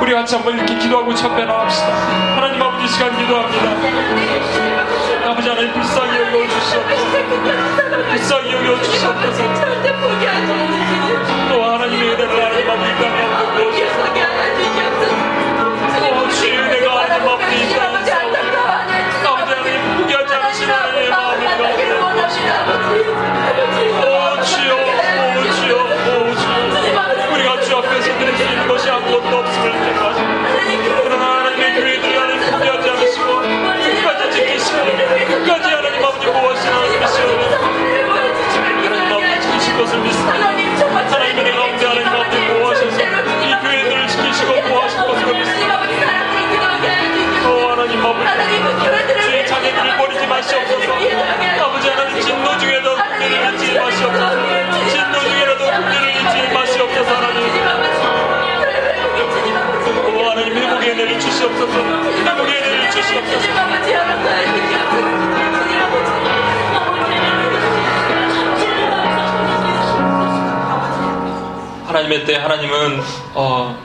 [0.00, 1.86] 우리 같이 한번 이렇게 기도하고 참배 나갑시다.
[2.36, 4.91] 하나님 아버지 시간 기도합니다
[5.32, 6.18] 아버지 하나님 불쌍히
[8.10, 9.42] 불쌍히 아버지
[17.54, 17.96] 이 땅에
[19.24, 21.40] 아버지 하나님 포기하지 않으시는 하나님의 마음을
[24.04, 24.70] 오 주여
[27.32, 29.61] 우리가 주 앞에서 드릴 수 있는 것이 아무것도 기
[39.82, 41.86] 것을 믿습니다 하나님의 내 가운데
[42.54, 45.80] 보호하셔서 이 교회들을 지키시고 보호하실 것을 믿습니다
[47.48, 50.92] 오 하나님 아버지 주의 자녀들을 버리지 마시옵소서
[51.62, 57.38] 아버지 하나님 진노 중에도 국민을 잊지 마시옵소서 진노 중에라도 국민을 잊지 마시옵소서 하나님
[60.14, 61.76] 오 하나님 회복의 은혜를 주시옵소서
[62.24, 63.46] 회복의 은혜를 주시옵소서
[71.92, 73.02] 하나님의 때 하나님은
[73.34, 73.76] 어,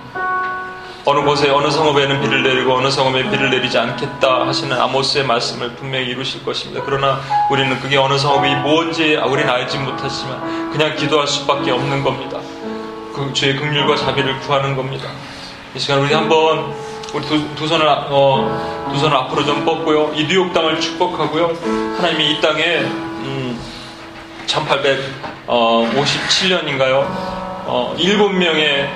[1.03, 6.05] 어느 곳에 어느 성읍에는 비를 내리고 어느 성읍에 비를 내리지 않겠다 하시는 아모스의 말씀을 분명히
[6.07, 6.81] 이루실 것입니다.
[6.85, 7.19] 그러나
[7.51, 12.39] 우리는 그게 어느 성읍이 뭔지 우리는 알지 못하지만 그냥 기도할 수밖에 없는 겁니다.
[13.13, 15.09] 그 주의 긍휼과 자비를 구하는 겁니다.
[15.75, 16.73] 이 시간 우리 한번
[17.13, 20.13] 우리 두, 두 손을 어, 두 손을 앞으로 좀 뻗고요.
[20.15, 21.57] 이 뉴욕 땅을 축복하고요.
[21.97, 23.59] 하나님이 이 땅에 음,
[24.47, 27.36] 1857년인가요?
[27.67, 28.87] 어, 7명의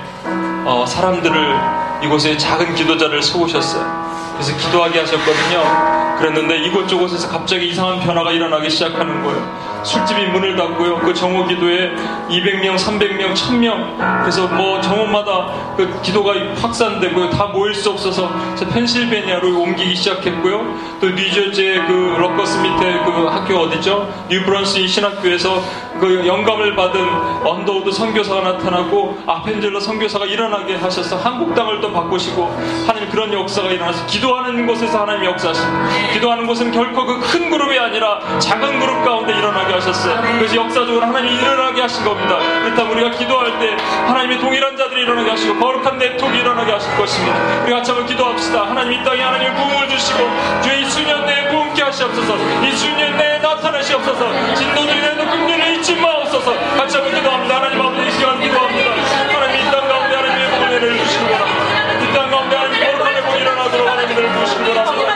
[0.65, 1.55] 어, 사람들을
[2.03, 4.11] 이곳에 작은 기도자를 세우셨어요.
[4.33, 6.17] 그래서 기도하게 하셨거든요.
[6.17, 9.71] 그랬는데 이곳저곳에서 갑자기 이상한 변화가 일어나기 시작하는 거예요.
[9.83, 10.99] 술집이 문을 닫고요.
[10.99, 11.91] 그 정오 기도에
[12.29, 14.21] 200명, 300명, 1000명.
[14.21, 17.31] 그래서 뭐 정오마다 그 기도가 확산되고요.
[17.31, 18.31] 다 모일 수 없어서
[18.71, 20.99] 펜실베니아로 옮기기 시작했고요.
[21.01, 24.27] 또 뉴저지의 그 럭커스 밑에 그 학교 어디죠?
[24.29, 25.61] 뉴브런스 신학교에서
[26.01, 26.99] 그 영감을 받은
[27.45, 32.51] 언더우드 선교사가 나타나고 아펜젤러 선교사가 일어나게 하셔서 한국 땅을 또 바꾸시고
[32.87, 35.67] 하나님 그런 역사가 일어나서 기도하는 곳에서 하나님 역사하시고
[36.13, 40.19] 기도하는 곳은 결코 그 큰 그룹이 아니라 작은 그룹 가운데 일어나게 하셨어요.
[40.37, 42.37] 그래서 역사적으로 하나님이 일어나게 하신 겁니다.
[42.63, 43.77] 그렇다면 우리가 기도할 때
[44.07, 47.37] 하나님의 동일한 자들이 일어나게 하시고 거룩한 내통이 일어나게 하실 것입니다.
[47.63, 48.63] 우리 같이 한번 기도합시다.
[48.67, 50.19] 하나님 이 땅에 하나님의 부흥을 주시고
[50.63, 52.35] 주의 이 수년 내에 부흥케 하시옵소서
[52.65, 57.55] 이 수년 내에 나타나시옵소서 진노들이라도 긍휼을 잊지 마옵소서 같이 한번 기도합니다.
[57.57, 58.91] 하나님 아버지 이 시간 기도합니다.
[59.33, 61.61] 하나님 이 땅 가운데 하나님의 부흥을 주시기 바랍니다.
[62.03, 65.11] 이 땅 가운데 하나님 거룩한 내복 일어나도록 하나님을 부시기 바랍니다.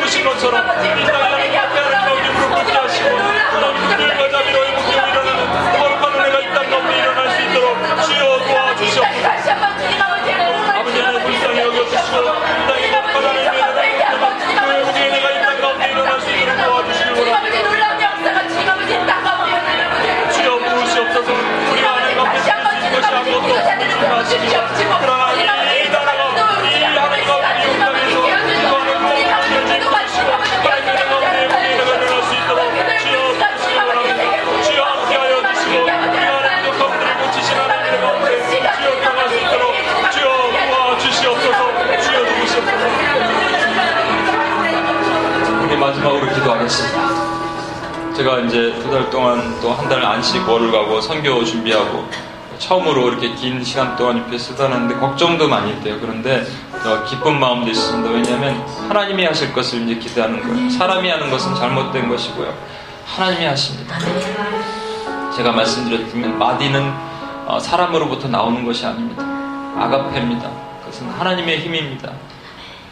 [0.00, 1.54] 주신 것처럼 이 땅에 하나님
[2.04, 7.76] 가운데 부르게 하시고 하나님과 자비로의 목적을 일어나는 거룩한 은혜가 이 땅 가운데 일어날 수 있도록
[8.06, 9.19] 주여 도와주시옵소서
[48.90, 52.04] 두 달 동안 또 한 달 안식 월을 가고 선교 준비하고
[52.58, 55.96] 처음으로 이렇게 긴 시간 동안 옆에 쓰다는데 걱정도 많이 돼요.
[56.00, 56.44] 그런데
[57.08, 58.10] 기쁜 마음도 있습니다.
[58.10, 60.70] 왜냐하면 하나님이 하실 것을 이제 기대하는 거예요.
[60.70, 62.52] 사람이 하는 것은 잘못된 것이고요.
[63.06, 63.96] 하나님이 하십니다.
[65.36, 66.92] 제가 말씀드렸지만 마디는
[67.46, 69.22] 어, 사람으로부터 나오는 것이 아닙니다.
[69.78, 70.50] 아가페입니다.
[70.80, 72.10] 그것은 하나님의 힘입니다.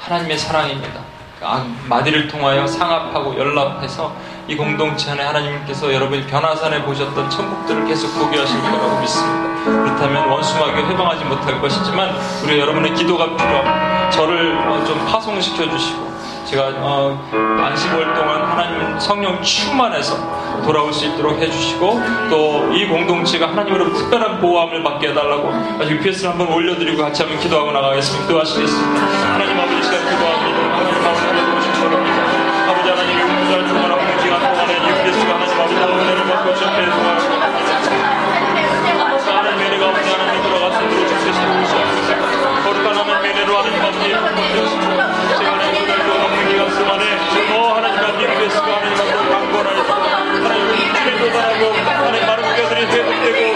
[0.01, 1.01] 하나님의 사랑입니다.
[1.41, 4.13] 아, 마디를 통하여 상합하고 연락해서
[4.49, 9.49] 이 공동체 안에 하나님께서 여러분이 변화산에 보셨던 천국들을 계속 보게 하실 거라고 믿습니다.
[9.65, 12.15] 그렇다면 원수마귀 회방하지 못할 것이지만
[12.45, 14.11] 우리 여러분의 기도가 필요합니다.
[14.11, 16.09] 저를 어, 좀 파송시켜 주시고
[16.47, 17.29] 제가 어,
[17.63, 20.17] 안식월 동안 하나님 성령 충만해서
[20.65, 25.53] 돌아올 수 있도록 해주시고 또 이 공동체가 하나님으로 특별한 보호함을 받게 해달라고
[25.85, 28.27] UPS를 한번 올려드리고 같이 한번 기도하고 나가겠습니다.
[28.27, 29.01] 기도하시겠습니다.
[29.35, 30.58] 하나님 아버지 시간 기도합니다.
[43.49, 44.09] 은혜로 하나님 아버지
[45.39, 45.59] 제가
[46.49, 47.05] 기간 동안에
[47.57, 53.48] 어 하나님 아버지 UPS가 하나님 아버지 강권하여서 하나님 주님 도달하고 하나님 많은 교들이 회복되고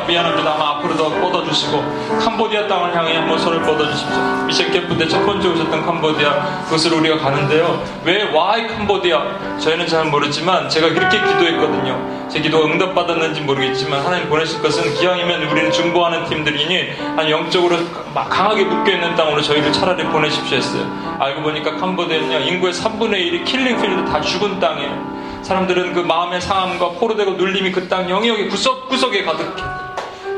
[0.00, 0.54] 한 번만 더 미안합니다.
[0.54, 4.44] 아마 앞으로 더 뻗어주시고 캄보디아 땅을 향해 한번 손을 뻗어주십시오.
[4.46, 7.82] 미션 캠프 때 첫 번째 오셨던 캄보디아 그것으로 우리가 가는데요.
[8.04, 9.58] 왜 why 캄보디아?
[9.58, 12.28] 저희는 잘 모르지만 제가 그렇게 기도했거든요.
[12.30, 17.76] 제 기도가 응답받았는지 모르겠지만 하나님 보내실 것은 기왕이면 우리는 중보하는 팀들이니 한 영적으로
[18.14, 21.16] 강하게 묶여있는 땅으로 저희를 차라리 보내십시오 했어요.
[21.18, 22.38] 알고 보니까 캄보디아는요.
[22.38, 25.20] 인구의 3분의 1이 킬링필드 다 죽은 땅이에요.
[25.42, 29.89] 사람들은 그 마음의 상함과 포로되고 눌림이 그 땅 영역의 구석구석에 가득해.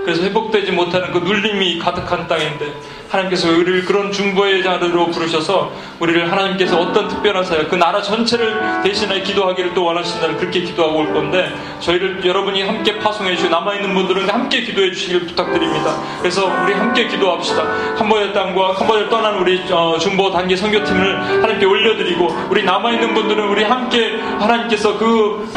[0.05, 2.73] 그래서 회복되지 못하는 그 눌림이 가득한 땅인데
[3.13, 9.23] 하나님께서 우리를 그런 중보의 자리로 부르셔서 우리를 하나님께서 어떤 특별한 사역, 그 나라 전체를 대신하여
[9.23, 14.63] 기도하기를 또 원하신다면 그렇게 기도하고 올 건데 저희를 여러분이 함께 파송해 주시고 남아있는 분들은 함께
[14.63, 15.95] 기도해 주시길 부탁드립니다.
[16.21, 17.95] 그래서 우리 함께 기도합시다.
[17.97, 23.63] 캄보디아 땅과 캄보디아를 떠난 우리 어, 중보 단계 선교팀을 하나님께 올려드리고 우리 남아있는 분들은 우리
[23.63, 25.51] 함께 하나님께서 그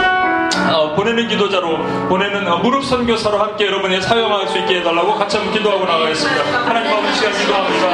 [0.73, 1.77] 어, 보내는 기도자로
[2.09, 6.43] 보내는 어, 무릎 선교사로 함께 여러분이 사용할 수 있게 해달라고 같이 한번 기도하고 나가겠습니다.
[6.65, 7.87] 하나님 아버지 시간 기도합니다.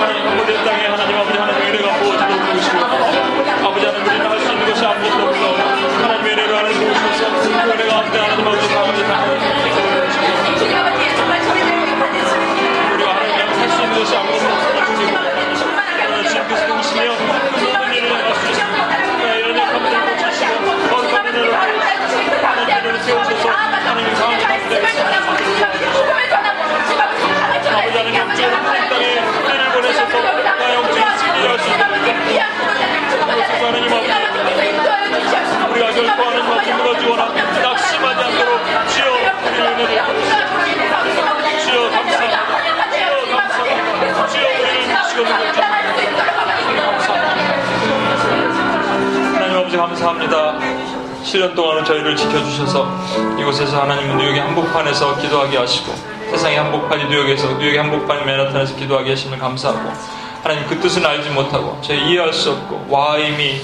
[0.00, 2.17] 하나님 캄보디아 땅에 하나님 아버지 하나님 은혜가 부어
[51.88, 52.86] 저희를 지켜주셔서
[53.40, 55.94] 이곳에서 하나님은 뉴욕의 한복판에서 기도하게 하시고
[56.30, 59.90] 세상의 한복판이 뉴욕에서 뉴욕의 한복판이 맨하탄에서 기도하게 하시면 감사하고
[60.42, 63.60] 하나님 그 뜻은 알지 못하고 저희 이해할 수 없고 와임이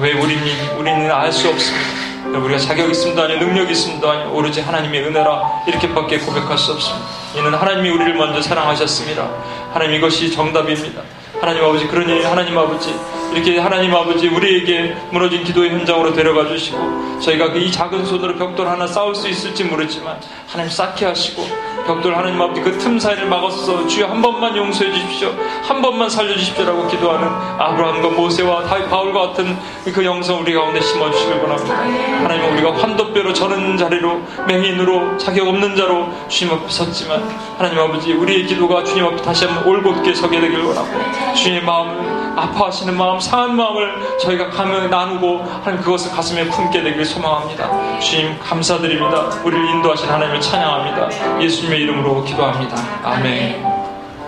[0.00, 2.08] 왜 우리는 우리는 알 수 없습니다.
[2.36, 7.06] 우리가 자격 있습니다 아니 능력 있습니다 아니 오로지 하나님의 은혜라 이렇게밖에 고백할 수 없습니다.
[7.36, 9.26] 이는 하나님이 우리를 먼저 사랑하셨습니다.
[9.72, 11.02] 하나님 이것이 정답입니다.
[11.40, 12.94] 하나님 아버지 그러니 하나님 아버지
[13.32, 18.86] 이렇게 하나님 아버지 우리에게 무너진 기도의 현장으로 데려가 주시고 저희가 이 작은 손으로 벽돌 하나
[18.86, 21.46] 쌓을 수 있을지 모르지만 하나님 쌓게 하시고
[21.86, 25.34] 벽돌 하나님 아버지 그 틈 사이를 막아서 주여 한 번만 용서해 주십시오.
[25.62, 27.26] 한 번만 살려 주십시오라고 기도하는
[27.58, 29.56] 아브라함과 모세와 바울과 같은
[29.92, 31.74] 그 영성 우리 가운데 심어 주시길 원합니다.
[32.22, 37.22] 하나님 우리가 환도뼈로 저는 자리로 맹인으로 자격 없는 자로 주님 앞에 섰지만
[37.56, 40.88] 하나님 아버지 우리의 기도가 주님 앞에 다시 한번 올곧게 서게 되길 원하고
[41.34, 47.98] 주님의 마음을 아파하시는 마음 상한 마음을 저희가 가면 나누고 하나님 그것을 가슴에 품게 되길 소망합니다.
[48.00, 49.28] 주님 감사드립니다.
[49.44, 51.40] 우리를 인도하신 하나님을 찬양합니다.
[51.42, 52.76] 예수님의 이름으로 기도합니다.
[53.02, 53.77] 아멘